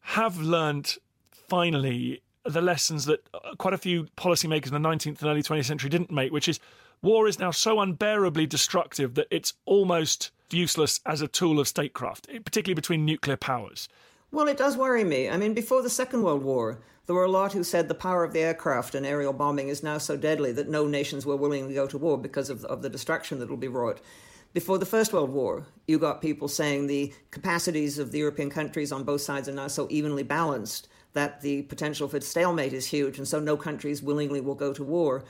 have 0.00 0.38
learned 0.38 0.96
finally 1.48 2.22
the 2.44 2.62
lessons 2.62 3.04
that 3.04 3.26
uh, 3.34 3.54
quite 3.58 3.74
a 3.74 3.78
few 3.78 4.04
policymakers 4.16 4.72
in 4.72 4.82
the 4.82 4.88
19th 4.88 5.20
and 5.20 5.24
early 5.24 5.42
20th 5.42 5.66
century 5.66 5.90
didn't 5.90 6.10
make, 6.10 6.32
which 6.32 6.48
is 6.48 6.60
war 7.02 7.28
is 7.28 7.38
now 7.38 7.50
so 7.50 7.80
unbearably 7.80 8.46
destructive 8.46 9.14
that 9.14 9.26
it's 9.30 9.54
almost 9.66 10.30
useless 10.50 11.00
as 11.04 11.20
a 11.20 11.28
tool 11.28 11.60
of 11.60 11.68
statecraft, 11.68 12.28
particularly 12.44 12.74
between 12.74 13.04
nuclear 13.04 13.36
powers? 13.36 13.88
Well, 14.32 14.46
it 14.46 14.56
does 14.56 14.76
worry 14.76 15.02
me. 15.02 15.28
I 15.28 15.36
mean, 15.36 15.54
before 15.54 15.82
the 15.82 15.90
Second 15.90 16.22
World 16.22 16.44
War, 16.44 16.80
there 17.06 17.16
were 17.16 17.24
a 17.24 17.30
lot 17.30 17.52
who 17.52 17.64
said 17.64 17.88
the 17.88 17.94
power 17.94 18.22
of 18.22 18.32
the 18.32 18.40
aircraft 18.40 18.94
and 18.94 19.04
aerial 19.04 19.32
bombing 19.32 19.68
is 19.68 19.82
now 19.82 19.98
so 19.98 20.16
deadly 20.16 20.52
that 20.52 20.68
no 20.68 20.86
nations 20.86 21.26
were 21.26 21.34
willing 21.34 21.66
to 21.66 21.74
go 21.74 21.88
to 21.88 21.98
war 21.98 22.16
because 22.16 22.48
of, 22.48 22.64
of 22.66 22.80
the 22.80 22.88
destruction 22.88 23.40
that 23.40 23.50
will 23.50 23.56
be 23.56 23.66
wrought. 23.66 24.00
Before 24.52 24.78
the 24.78 24.86
First 24.86 25.12
World 25.12 25.30
War, 25.30 25.66
you 25.88 25.98
got 25.98 26.22
people 26.22 26.46
saying 26.46 26.86
the 26.86 27.12
capacities 27.32 27.98
of 27.98 28.12
the 28.12 28.18
European 28.18 28.50
countries 28.50 28.92
on 28.92 29.02
both 29.02 29.20
sides 29.20 29.48
are 29.48 29.52
now 29.52 29.66
so 29.66 29.88
evenly 29.90 30.22
balanced 30.22 30.86
that 31.12 31.40
the 31.40 31.62
potential 31.62 32.06
for 32.06 32.20
stalemate 32.20 32.72
is 32.72 32.86
huge, 32.86 33.18
and 33.18 33.26
so 33.26 33.40
no 33.40 33.56
countries 33.56 34.00
willingly 34.00 34.40
will 34.40 34.54
go 34.54 34.72
to 34.72 34.84
war. 34.84 35.24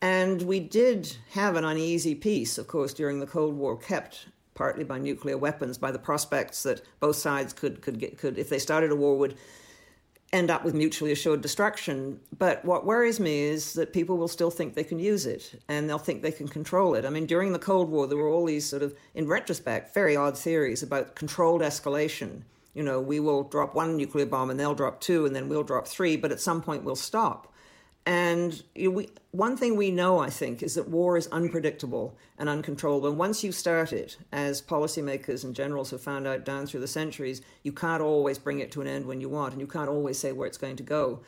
And 0.00 0.40
we 0.42 0.60
did 0.60 1.14
have 1.32 1.56
an 1.56 1.64
uneasy 1.64 2.14
peace, 2.14 2.56
of 2.56 2.68
course, 2.68 2.94
during 2.94 3.20
the 3.20 3.26
Cold 3.26 3.54
War, 3.54 3.76
kept 3.76 4.28
partly 4.56 4.82
by 4.82 4.98
nuclear 4.98 5.38
weapons, 5.38 5.78
by 5.78 5.92
the 5.92 5.98
prospects 5.98 6.64
that 6.64 6.82
both 6.98 7.16
sides 7.16 7.52
could 7.52 7.80
could 7.80 8.00
get 8.00 8.18
could 8.18 8.38
if 8.38 8.48
they 8.48 8.58
started 8.58 8.90
a 8.90 8.96
war 8.96 9.16
would 9.16 9.36
end 10.32 10.50
up 10.50 10.64
with 10.64 10.74
mutually 10.74 11.12
assured 11.12 11.40
destruction. 11.40 12.20
But 12.36 12.64
what 12.64 12.84
worries 12.84 13.20
me 13.20 13.42
is 13.42 13.74
that 13.74 13.92
people 13.92 14.16
will 14.16 14.28
still 14.28 14.50
think 14.50 14.74
they 14.74 14.84
can 14.84 14.98
use 14.98 15.24
it 15.26 15.60
and 15.68 15.88
they'll 15.88 15.98
think 15.98 16.22
they 16.22 16.32
can 16.32 16.48
control 16.48 16.94
it. 16.94 17.04
I 17.04 17.10
mean, 17.10 17.26
during 17.26 17.52
the 17.52 17.58
Cold 17.58 17.88
War, 17.90 18.06
there 18.06 18.18
were 18.18 18.28
all 18.28 18.44
these 18.44 18.66
sort 18.66 18.82
of, 18.82 18.94
in 19.14 19.28
retrospect, 19.28 19.94
very 19.94 20.16
odd 20.16 20.36
theories 20.36 20.82
about 20.82 21.14
controlled 21.14 21.62
escalation. 21.62 22.42
You 22.74 22.82
know, 22.82 23.00
we 23.00 23.20
will 23.20 23.44
drop 23.44 23.74
one 23.74 23.96
nuclear 23.96 24.26
bomb 24.26 24.50
and 24.50 24.58
they'll 24.58 24.74
drop 24.74 25.00
two 25.00 25.26
and 25.26 25.34
then 25.34 25.48
we'll 25.48 25.62
drop 25.62 25.86
three, 25.86 26.16
but 26.16 26.32
at 26.32 26.40
some 26.40 26.60
point 26.60 26.82
we'll 26.82 26.96
stop. 26.96 27.52
And 28.06 28.62
you 28.76 28.88
know, 28.88 28.96
we, 28.96 29.08
one 29.32 29.56
thing 29.56 29.76
we 29.76 29.90
know, 29.90 30.20
I 30.20 30.30
think, 30.30 30.62
is 30.62 30.76
that 30.76 30.88
war 30.88 31.16
is 31.16 31.26
unpredictable 31.26 32.16
and 32.38 32.48
uncontrollable. 32.48 33.08
And 33.08 33.18
once 33.18 33.42
you 33.42 33.50
start 33.50 33.92
it, 33.92 34.16
as 34.30 34.62
policymakers 34.62 35.42
and 35.42 35.56
generals 35.56 35.90
have 35.90 36.00
found 36.00 36.24
out 36.26 36.44
down 36.44 36.66
through 36.66 36.80
the 36.80 36.86
centuries, 36.86 37.42
you 37.64 37.72
can't 37.72 38.00
always 38.00 38.38
bring 38.38 38.60
it 38.60 38.70
to 38.72 38.80
an 38.80 38.86
end 38.86 39.06
when 39.06 39.20
you 39.20 39.28
want, 39.28 39.52
and 39.52 39.60
you 39.60 39.66
can't 39.66 39.88
always 39.88 40.18
say 40.18 40.30
where 40.30 40.46
it's 40.46 40.56
going 40.56 40.76
to 40.76 40.84
go. 40.84 41.20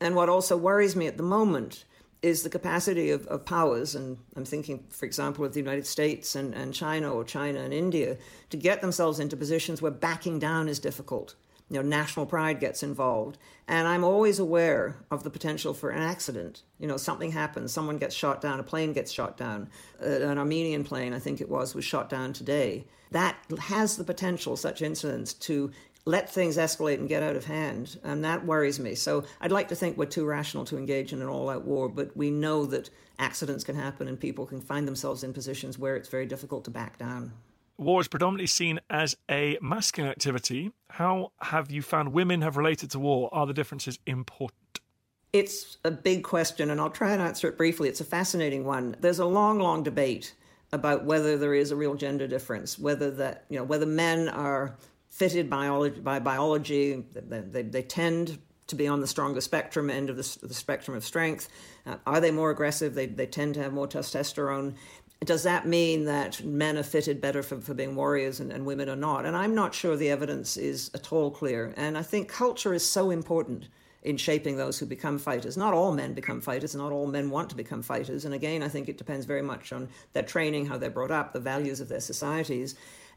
And 0.00 0.16
what 0.16 0.30
also 0.30 0.56
worries 0.56 0.96
me 0.96 1.06
at 1.06 1.18
the 1.18 1.22
moment 1.22 1.84
is 2.22 2.42
the 2.44 2.50
capacity 2.50 3.10
of, 3.10 3.26
of 3.26 3.44
powers, 3.44 3.94
and 3.94 4.16
I'm 4.34 4.44
thinking, 4.44 4.84
for 4.88 5.04
example, 5.04 5.44
of 5.44 5.52
the 5.52 5.60
United 5.60 5.86
States 5.86 6.34
and, 6.34 6.54
and 6.54 6.72
China 6.72 7.12
or 7.12 7.24
China 7.24 7.60
and 7.60 7.74
India, 7.74 8.16
to 8.50 8.56
get 8.56 8.80
themselves 8.80 9.20
into 9.20 9.36
positions 9.36 9.82
where 9.82 9.90
backing 9.90 10.38
down 10.38 10.68
is 10.68 10.78
difficult 10.78 11.34
you 11.72 11.78
know, 11.78 11.88
national 11.88 12.26
pride 12.26 12.60
gets 12.60 12.82
involved. 12.82 13.38
And 13.66 13.88
I'm 13.88 14.04
always 14.04 14.38
aware 14.38 14.98
of 15.10 15.24
the 15.24 15.30
potential 15.30 15.72
for 15.72 15.88
an 15.88 16.02
accident. 16.02 16.64
You 16.78 16.86
know, 16.86 16.98
something 16.98 17.32
happens, 17.32 17.72
someone 17.72 17.96
gets 17.96 18.14
shot 18.14 18.42
down, 18.42 18.60
a 18.60 18.62
plane 18.62 18.92
gets 18.92 19.10
shot 19.10 19.38
down. 19.38 19.70
Uh, 19.98 20.20
an 20.20 20.36
Armenian 20.36 20.84
plane, 20.84 21.14
I 21.14 21.18
think 21.18 21.40
it 21.40 21.48
was, 21.48 21.74
was 21.74 21.86
shot 21.86 22.10
down 22.10 22.34
today. 22.34 22.84
That 23.10 23.38
has 23.58 23.96
the 23.96 24.04
potential, 24.04 24.54
such 24.54 24.82
incidents, 24.82 25.32
to 25.32 25.70
let 26.04 26.28
things 26.28 26.58
escalate 26.58 26.98
and 26.98 27.08
get 27.08 27.22
out 27.22 27.36
of 27.36 27.46
hand. 27.46 27.98
And 28.04 28.22
that 28.22 28.44
worries 28.44 28.78
me. 28.78 28.94
So 28.94 29.24
I'd 29.40 29.50
like 29.50 29.68
to 29.68 29.74
think 29.74 29.96
we're 29.96 30.04
too 30.04 30.26
rational 30.26 30.66
to 30.66 30.76
engage 30.76 31.14
in 31.14 31.22
an 31.22 31.28
all 31.28 31.48
out 31.48 31.64
war, 31.64 31.88
but 31.88 32.14
we 32.14 32.30
know 32.30 32.66
that 32.66 32.90
accidents 33.18 33.64
can 33.64 33.76
happen 33.76 34.08
and 34.08 34.20
people 34.20 34.44
can 34.44 34.60
find 34.60 34.86
themselves 34.86 35.24
in 35.24 35.32
positions 35.32 35.78
where 35.78 35.96
it's 35.96 36.10
very 36.10 36.26
difficult 36.26 36.66
to 36.66 36.70
back 36.70 36.98
down 36.98 37.32
war 37.82 38.00
is 38.00 38.08
predominantly 38.08 38.46
seen 38.46 38.80
as 38.88 39.16
a 39.30 39.58
masculine 39.60 40.10
activity. 40.10 40.72
How 40.90 41.32
have 41.40 41.70
you 41.70 41.82
found 41.82 42.12
women 42.12 42.42
have 42.42 42.56
related 42.56 42.90
to 42.92 42.98
war? 42.98 43.28
Are 43.32 43.46
the 43.46 43.54
differences 43.54 43.98
important? 44.06 44.80
It's 45.32 45.78
a 45.84 45.90
big 45.90 46.24
question, 46.24 46.70
and 46.70 46.80
I'll 46.80 46.90
try 46.90 47.12
and 47.12 47.22
answer 47.22 47.48
it 47.48 47.56
briefly. 47.56 47.88
It's 47.88 48.00
a 48.00 48.04
fascinating 48.04 48.64
one. 48.64 48.96
There's 49.00 49.18
a 49.18 49.24
long, 49.24 49.58
long 49.58 49.82
debate 49.82 50.34
about 50.72 51.04
whether 51.04 51.36
there 51.36 51.54
is 51.54 51.70
a 51.70 51.76
real 51.76 51.94
gender 51.94 52.26
difference, 52.26 52.78
whether 52.78 53.10
that 53.12 53.44
you 53.48 53.58
know 53.58 53.64
whether 53.64 53.86
men 53.86 54.28
are 54.28 54.76
fitted 55.08 55.50
biology, 55.50 56.00
by 56.00 56.18
biology, 56.18 57.04
they, 57.14 57.40
they, 57.40 57.62
they 57.62 57.82
tend 57.82 58.38
to 58.66 58.74
be 58.74 58.88
on 58.88 59.00
the 59.00 59.06
stronger 59.06 59.40
spectrum 59.40 59.90
end 59.90 60.08
of 60.08 60.16
the, 60.16 60.46
the 60.46 60.54
spectrum 60.54 60.96
of 60.96 61.04
strength. 61.04 61.48
Uh, 61.84 61.96
are 62.06 62.20
they 62.20 62.30
more 62.30 62.50
aggressive? 62.50 62.94
They, 62.94 63.06
they 63.06 63.26
tend 63.26 63.54
to 63.54 63.62
have 63.62 63.72
more 63.72 63.86
testosterone 63.86 64.74
does 65.24 65.42
that 65.44 65.66
mean 65.66 66.04
that 66.06 66.42
men 66.44 66.76
are 66.76 66.82
fitted 66.82 67.20
better 67.20 67.42
for, 67.42 67.60
for 67.60 67.74
being 67.74 67.94
warriors 67.94 68.40
and, 68.40 68.50
and 68.50 68.66
women 68.66 68.88
are 68.88 68.96
not? 68.96 69.24
And 69.24 69.36
I'm 69.36 69.54
not 69.54 69.74
sure 69.74 69.96
the 69.96 70.10
evidence 70.10 70.56
is 70.56 70.90
at 70.94 71.12
all 71.12 71.30
clear. 71.30 71.72
And 71.76 71.96
I 71.96 72.02
think 72.02 72.28
culture 72.28 72.74
is 72.74 72.84
so 72.84 73.10
important 73.10 73.68
in 74.02 74.16
shaping 74.16 74.56
those 74.56 74.78
who 74.78 74.86
become 74.86 75.18
fighters. 75.18 75.56
Not 75.56 75.74
all 75.74 75.92
men 75.92 76.12
become 76.12 76.40
fighters, 76.40 76.74
not 76.74 76.92
all 76.92 77.06
men 77.06 77.30
want 77.30 77.50
to 77.50 77.56
become 77.56 77.82
fighters. 77.82 78.24
And 78.24 78.34
again, 78.34 78.62
I 78.62 78.68
think 78.68 78.88
it 78.88 78.98
depends 78.98 79.26
very 79.26 79.42
much 79.42 79.72
on 79.72 79.88
their 80.12 80.24
training, 80.24 80.66
how 80.66 80.76
they're 80.76 80.90
brought 80.90 81.12
up, 81.12 81.32
the 81.32 81.40
values 81.40 81.80
of 81.80 81.88
their 81.88 82.00
societies. 82.00 82.74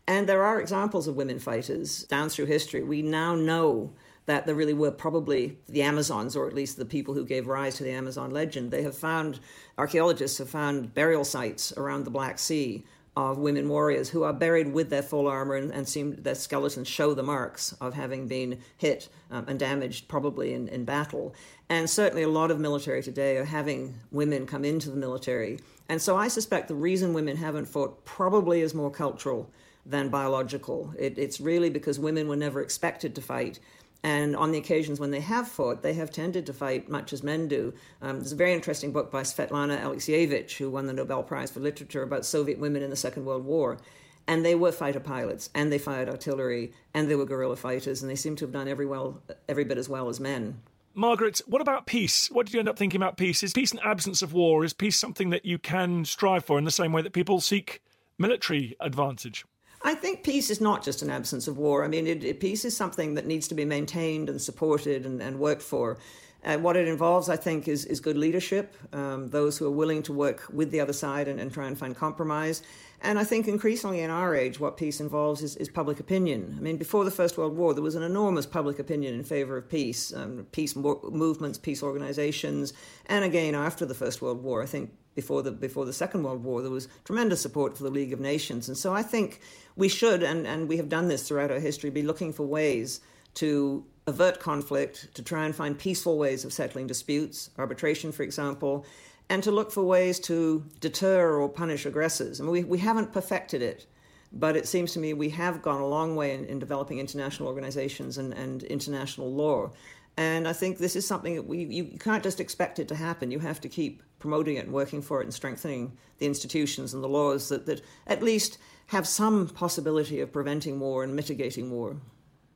And 0.07 0.29
there 0.29 0.43
are 0.43 0.61
examples 0.61 1.07
of 1.07 1.15
women 1.15 1.39
fighters 1.39 2.03
down 2.03 2.29
through 2.29 2.45
history. 2.45 2.83
We 2.83 3.01
now 3.01 3.33
know 3.33 3.93
that 4.25 4.45
there 4.45 4.55
really 4.55 4.73
were 4.73 4.91
probably 4.91 5.57
the 5.67 5.83
Amazons, 5.83 6.35
or 6.35 6.47
at 6.47 6.53
least 6.53 6.77
the 6.77 6.85
people 6.85 7.13
who 7.13 7.25
gave 7.25 7.47
rise 7.47 7.75
to 7.75 7.83
the 7.83 7.91
Amazon 7.91 8.31
legend. 8.31 8.71
They 8.71 8.83
have 8.83 8.97
found, 8.97 9.39
archaeologists 9.77 10.39
have 10.39 10.49
found 10.49 10.93
burial 10.93 11.23
sites 11.23 11.71
around 11.77 12.05
the 12.05 12.11
Black 12.11 12.39
Sea 12.39 12.83
of 13.17 13.38
women 13.38 13.69
warriors 13.69 14.09
who 14.09 14.23
are 14.23 14.33
buried 14.33 14.73
with 14.73 14.89
their 14.89 15.01
full 15.01 15.27
armor 15.27 15.55
and, 15.55 15.71
and 15.71 15.88
seem 15.88 16.15
their 16.15 16.35
skeletons 16.35 16.88
show 16.88 17.13
the 17.13 17.23
marks 17.23 17.73
of 17.79 17.93
having 17.93 18.27
been 18.27 18.59
hit 18.75 19.07
um, 19.31 19.45
and 19.47 19.57
damaged, 19.57 20.07
probably 20.07 20.53
in, 20.53 20.67
in 20.67 20.83
battle. 20.83 21.33
And 21.69 21.89
certainly, 21.89 22.23
a 22.23 22.29
lot 22.29 22.51
of 22.51 22.59
military 22.59 23.01
today 23.01 23.38
are 23.38 23.45
having 23.45 23.95
women 24.11 24.45
come 24.45 24.65
into 24.65 24.89
the 24.89 24.97
military. 24.97 25.59
And 25.88 26.01
so, 26.01 26.17
I 26.17 26.27
suspect 26.27 26.67
the 26.67 26.75
reason 26.75 27.13
women 27.13 27.38
haven't 27.38 27.67
fought 27.67 28.03
probably 28.05 28.61
is 28.61 28.73
more 28.73 28.91
cultural 28.91 29.49
than 29.85 30.09
biological. 30.09 30.93
It, 30.97 31.17
it's 31.17 31.39
really 31.39 31.69
because 31.69 31.99
women 31.99 32.27
were 32.27 32.35
never 32.35 32.61
expected 32.61 33.15
to 33.15 33.21
fight. 33.21 33.59
And 34.03 34.36
on 34.36 34.51
the 34.51 34.58
occasions 34.58 34.99
when 34.99 35.12
they 35.12 35.21
have 35.21 35.47
fought, 35.47 35.81
they 35.81 35.93
have 35.95 36.12
tended 36.12 36.45
to 36.45 36.53
fight 36.53 36.89
much 36.89 37.12
as 37.12 37.23
men 37.23 37.47
do. 37.47 37.73
Um, 38.01 38.17
there's 38.17 38.34
a 38.34 38.36
very 38.36 38.53
interesting 38.53 38.91
book 38.91 39.12
by 39.12 39.23
Svetlana 39.23 39.81
Alexievich, 39.81 40.58
who 40.58 40.69
won 40.69 40.86
the 40.86 40.93
Nobel 40.93 41.23
Prize 41.23 41.49
for 41.49 41.60
Literature, 41.60 42.03
about 42.03 42.25
Soviet 42.25 42.60
women 42.60 42.84
in 42.84 42.91
the 42.91 42.95
Second 42.95 43.25
World 43.25 43.45
War. 43.45 43.79
And 44.27 44.45
they 44.45 44.55
were 44.55 44.71
fighter 44.71 44.99
pilots, 44.99 45.49
and 45.53 45.71
they 45.71 45.77
fired 45.77 46.10
artillery, 46.10 46.71
and 46.93 47.10
they 47.10 47.15
were 47.15 47.25
guerrilla 47.25 47.55
fighters, 47.55 48.01
and 48.01 48.10
they 48.10 48.15
seem 48.15 48.36
to 48.38 48.45
have 48.45 48.51
done 48.51 48.67
every, 48.67 48.86
well, 48.86 49.21
every 49.49 49.63
bit 49.63 49.77
as 49.77 49.89
well 49.89 50.10
as 50.10 50.19
men. 50.19 50.62
Margaret, 50.97 51.41
what 51.45 51.62
about 51.62 51.86
peace? 51.86 52.31
What 52.31 52.45
did 52.45 52.53
you 52.53 52.60
end 52.60 52.69
up 52.69 52.77
thinking 52.77 53.01
about 53.01 53.17
peace? 53.17 53.43
Is 53.43 53.53
peace 53.53 53.73
an 53.73 53.79
absence 53.84 54.21
of 54.21 54.34
war? 54.34 54.63
Is 54.63 54.71
peace 54.71 54.97
something 54.97 55.29
that 55.31 55.45
you 55.45 55.60
can 55.60 56.05
strive 56.05 56.45
for 56.45 56.58
in 56.58 56.63
the 56.63 56.71
same 56.71 56.93
way 56.93 57.01
that 57.01 57.12
people 57.12 57.41
seek 57.41 57.81
military 58.17 58.77
advantage? 58.79 59.45
I 59.86 59.93
think 59.93 60.24
peace 60.24 60.50
is 60.50 60.60
not 60.60 60.84
just 60.84 61.04
an 61.04 61.12
absence 61.12 61.48
of 61.48 61.60
war. 61.60 61.86
I 61.86 61.88
mean, 61.88 62.08
it, 62.08 62.24
it, 62.24 62.39
peace 62.39 62.65
is 62.65 62.76
something 62.76 63.13
that 63.13 63.28
needs 63.28 63.48
to 63.50 63.54
be 63.54 63.65
maintained 63.65 64.30
and 64.30 64.41
supported 64.41 65.06
and, 65.06 65.21
and 65.21 65.39
worked 65.39 65.62
for. 65.62 66.00
And 66.45 66.63
what 66.63 66.77
it 66.77 66.88
involves, 66.88 67.27
I 67.27 67.38
think, 67.38 67.67
is, 67.67 67.86
is 67.86 67.99
good 67.99 68.15
leadership, 68.15 68.75
um, 68.93 69.29
those 69.29 69.58
who 69.58 69.65
are 69.65 69.71
willing 69.71 70.03
to 70.03 70.13
work 70.13 70.45
with 70.53 70.69
the 70.69 70.79
other 70.79 70.93
side 70.93 71.27
and, 71.27 71.39
and, 71.39 71.51
try 71.51 71.65
and 71.65 71.75
find 71.75 71.95
compromise. 71.95 72.62
And 73.01 73.17
I 73.17 73.23
think 73.23 73.47
increasingly 73.47 74.01
in 74.01 74.12
our 74.12 74.36
age, 74.36 74.60
what 74.60 74.77
peace 74.77 75.01
involves 75.01 75.41
is, 75.41 75.55
is 75.55 75.69
public 75.69 75.99
opinion. 75.99 76.53
I 76.55 76.62
mean, 76.62 76.77
before 76.77 77.03
the 77.03 77.10
First 77.10 77.36
World 77.39 77.58
War, 77.58 77.73
there 77.73 77.81
was 77.81 77.95
an 77.95 78.03
enormous 78.03 78.45
public 78.45 78.77
opinion 78.77 79.15
in 79.15 79.23
favor 79.23 79.58
of 79.58 79.67
peace, 79.67 80.13
um, 80.13 80.45
peace 80.51 80.75
movements, 80.75 81.58
peace 81.58 81.81
organizations. 81.81 82.73
And 83.08 83.25
again, 83.25 83.55
after 83.55 83.84
the 83.84 83.95
First 83.95 84.21
World 84.21 84.43
War, 84.43 84.62
I 84.62 84.67
think 84.67 84.91
before 85.15 85.41
the 85.41 85.51
before 85.51 85.86
the 85.86 85.93
Second 85.93 86.23
World 86.23 86.43
War, 86.43 86.62
there 86.62 86.69
was 86.69 86.88
tremendous 87.05 87.41
support 87.41 87.75
for 87.75 87.84
the 87.84 87.89
League 87.89 88.13
of 88.13 88.19
Nations, 88.19 88.67
and 88.67 88.77
so 88.77 88.93
I 88.93 89.01
think 89.01 89.39
we 89.77 89.88
should, 89.88 90.21
and, 90.21 90.45
and 90.45 90.67
we 90.67 90.77
have 90.77 90.89
done 90.89 91.08
this 91.08 91.27
throughout 91.27 91.51
our 91.51 91.60
history, 91.60 91.89
be 91.89 92.03
looking 92.03 92.34
for 92.34 92.43
ways 92.43 92.99
to 93.36 93.86
avert 94.08 94.39
conflict, 94.39 95.13
to 95.15 95.24
try 95.24 95.45
and 95.45 95.56
find 95.56 95.78
peaceful 95.78 96.17
ways 96.17 96.45
of 96.45 96.54
settling 96.54 96.88
disputes, 96.88 97.50
arbitration, 97.58 98.12
for 98.12 98.24
example, 98.24 98.86
and 99.30 99.41
to 99.43 99.52
look 99.52 99.71
for 99.71 99.84
ways 99.84 100.19
to 100.19 100.63
deter 100.80 101.38
or 101.38 101.50
punish 101.50 101.86
aggressors. 101.86 102.39
I 102.39 102.43
mean, 102.43 102.52
we, 102.52 102.63
we 102.63 102.78
haven't 102.78 103.12
perfected 103.12 103.62
it, 103.62 103.88
but 104.32 104.56
it 104.56 104.67
seems 104.67 104.93
to 104.93 105.00
me 105.00 105.13
we 105.13 105.30
have 105.30 105.62
gone 105.62 105.82
a 105.82 105.88
long 105.88 106.15
way 106.15 106.34
in, 106.36 106.45
in 106.45 106.60
developing 106.60 107.00
international 107.00 107.50
organizations 107.50 108.17
and, 108.17 108.34
and 108.34 108.63
international 108.63 109.34
law. 109.34 109.71
And 110.17 110.48
I 110.48 110.54
think 110.54 110.78
this 110.78 110.95
is 110.95 111.06
something 111.06 111.36
that 111.36 111.48
we 111.48 111.65
you 111.65 111.86
can't 112.00 112.24
just 112.24 112.39
expect 112.39 112.80
it 112.80 112.88
to 112.88 112.95
happen. 112.95 113.32
You 113.32 113.39
have 113.39 113.60
to 113.62 113.69
keep 113.69 114.02
promoting 114.19 114.56
it 114.56 114.65
and 114.65 114.74
working 114.74 115.02
for 115.02 115.19
it 115.19 115.26
and 115.26 115.34
strengthening 115.34 115.98
the 116.19 116.26
institutions 116.26 116.93
and 116.93 117.04
the 117.04 117.10
laws 117.10 117.50
that, 117.50 117.65
that 117.65 117.82
at 118.08 118.24
least 118.24 118.58
have 118.88 119.08
some 119.08 119.48
possibility 119.50 120.21
of 120.21 120.32
preventing 120.32 120.80
war 120.80 121.04
and 121.04 121.15
mitigating 121.15 121.69
war 121.71 121.98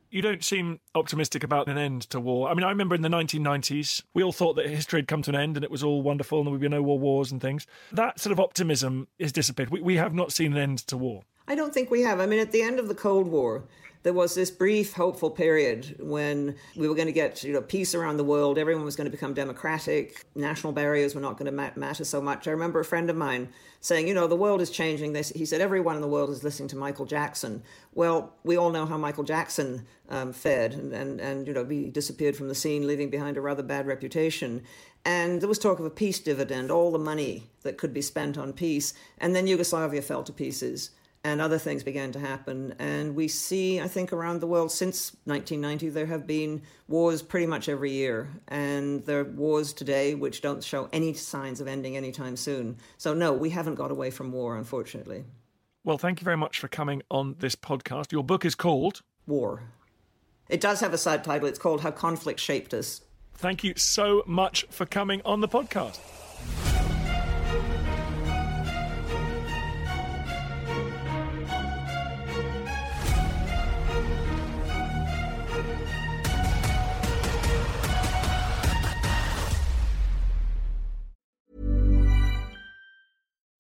you 0.10 0.22
don't 0.22 0.44
seem 0.44 0.80
optimistic 0.96 1.44
about 1.44 1.68
an 1.68 1.78
end 1.78 2.04
to 2.10 2.20
war. 2.20 2.50
I 2.50 2.54
mean, 2.54 2.64
I 2.64 2.70
remember 2.70 2.96
in 2.96 3.02
the 3.02 3.10
1990s, 3.10 4.04
we 4.14 4.24
all 4.24 4.32
thought 4.32 4.56
that 4.56 4.68
history 4.68 5.00
had 5.00 5.08
come 5.08 5.22
to 5.24 5.32
an 5.32 5.36
end 5.36 5.58
and 5.58 5.64
it 5.64 5.72
was 5.72 5.84
all 5.84 6.02
wonderful 6.02 6.40
and 6.40 6.48
there 6.48 6.52
would 6.52 6.62
be 6.62 6.70
no 6.70 6.84
more 6.84 7.00
wars 7.00 7.32
and 7.32 7.42
things. 7.42 7.68
That 7.92 8.20
sort 8.20 8.32
of 8.32 8.40
optimism 8.40 9.08
is 9.18 9.32
dissipated. 9.32 9.72
We, 9.72 9.82
we 9.82 9.96
have 9.98 10.14
not 10.14 10.32
seen 10.32 10.54
an 10.54 10.60
end 10.60 10.80
to 10.88 10.98
war. 10.98 11.24
I 11.48 11.56
don't 11.56 11.74
think 11.74 11.90
we 11.90 12.02
have. 12.04 12.20
I 12.20 12.26
mean, 12.26 12.40
at 12.40 12.52
the 12.52 12.62
end 12.62 12.80
of 12.80 12.88
the 12.88 12.96
Cold 12.96 13.28
War, 13.28 13.64
there 14.04 14.14
was 14.14 14.34
this 14.34 14.50
brief 14.50 14.94
hopeful 14.94 15.30
period 15.30 15.98
when 16.00 16.56
we 16.76 16.88
were 16.88 16.96
going 16.96 17.08
to 17.08 17.14
get 17.14 17.44
you 17.44 17.52
know 17.52 17.62
peace 17.62 17.94
around 17.94 18.18
the 18.18 18.24
world. 18.24 18.58
Everyone 18.58 18.86
was 18.86 18.96
going 18.96 19.06
to 19.06 19.12
become 19.12 19.34
democratic. 19.34 20.24
National 20.36 20.72
barriers 20.72 21.14
were 21.14 21.22
not 21.22 21.38
going 21.38 21.54
to 21.54 21.72
matter 21.78 22.06
so 22.06 22.22
much. 22.22 22.48
I 22.48 22.52
remember 22.52 22.80
a 22.80 22.86
friend 22.86 23.10
of 23.10 23.18
mine 23.18 23.50
saying 23.82 24.08
you 24.08 24.14
know 24.14 24.28
the 24.28 24.38
world 24.38 24.62
is 24.62 24.70
changing. 24.70 25.14
This 25.14 25.30
he 25.30 25.46
said 25.46 25.60
everyone 25.60 25.96
in 25.96 26.02
the 26.02 26.08
world 26.08 26.30
is 26.30 26.44
listening 26.44 26.70
to 26.70 26.78
michael 26.78 27.06
jackson. 27.06 27.62
Well 27.94 28.34
we 28.44 28.58
all 28.58 28.70
know 28.70 28.86
how 28.86 28.98
michael 28.98 29.26
jackson 29.26 29.86
um, 30.08 30.32
fared 30.32 30.74
and, 30.74 30.94
and, 30.94 31.20
and 31.20 31.48
you 31.48 31.54
know 31.54 31.66
he 31.66 31.90
disappeared 31.90 32.38
from 32.38 32.48
the 32.48 32.56
scene 32.56 32.88
leaving 32.88 33.10
behind 33.10 33.36
a 33.36 33.42
rather 33.42 33.64
bad 33.64 33.86
reputation. 33.86 34.64
And 35.04 35.42
there 35.42 35.50
was 35.50 35.60
talk 35.60 35.80
of 35.80 35.86
a 35.86 35.90
peace 35.90 36.20
dividend 36.20 36.72
all 36.72 36.92
the 36.92 37.00
money 37.00 37.50
that 37.64 37.78
could 37.78 37.94
be 37.94 38.02
spent 38.02 38.38
on 38.38 38.54
peace. 38.54 38.94
And 39.18 39.36
then 39.36 39.48
yugoslavia 39.48 40.02
fell 40.02 40.24
to 40.24 40.34
pieces 40.34 40.92
and 41.24 41.42
other 41.42 41.58
things 41.58 41.84
began 41.84 42.12
to 42.14 42.20
happen. 42.20 42.74
And 42.80 43.16
we 43.16 43.28
see, 43.28 43.82
I 43.82 43.88
think, 43.88 44.14
around 44.14 44.40
the 44.40 44.48
world 44.48 44.72
since 44.72 45.12
1990, 45.26 45.90
there 45.90 46.06
have 46.06 46.26
been 46.26 46.62
wars 46.88 47.22
pretty 47.22 47.46
much 47.46 47.68
every 47.68 47.92
year. 47.92 48.30
And 48.48 49.06
there 49.06 49.20
are 49.20 49.26
wars 49.26 49.74
today 49.74 50.16
which 50.16 50.42
don't 50.42 50.64
show 50.64 50.88
any 50.94 51.14
signs 51.14 51.60
of 51.60 51.68
ending 51.68 51.98
anytime 51.98 52.36
soon. 52.36 52.78
So, 52.98 53.14
no, 53.14 53.34
we 53.34 53.50
haven't 53.50 53.76
got 53.76 53.92
away 53.92 54.12
from 54.12 54.32
war, 54.32 54.58
unfortunately. 54.58 55.26
Well, 55.84 55.98
thank 55.98 56.22
you 56.22 56.26
very 56.26 56.38
much 56.38 56.60
for 56.60 56.68
coming 56.68 57.04
on 57.10 57.36
this 57.40 57.56
podcast. 57.56 58.12
Your 58.12 58.24
book 58.24 58.46
is 58.46 58.56
called 58.56 59.02
War. 59.28 59.64
It 60.50 60.62
does 60.62 60.80
have 60.80 60.94
a 60.94 60.98
subtitle. 60.98 61.48
It's 61.48 61.60
called 61.60 61.82
How 61.82 61.92
Conflict 61.92 62.40
Shaped 62.40 62.74
Us. 62.74 63.02
Thank 63.36 63.64
you 63.64 63.74
so 63.78 64.24
much 64.26 64.66
for 64.70 64.86
coming 64.86 65.22
on 65.24 65.40
the 65.42 65.48
podcast. 65.48 66.00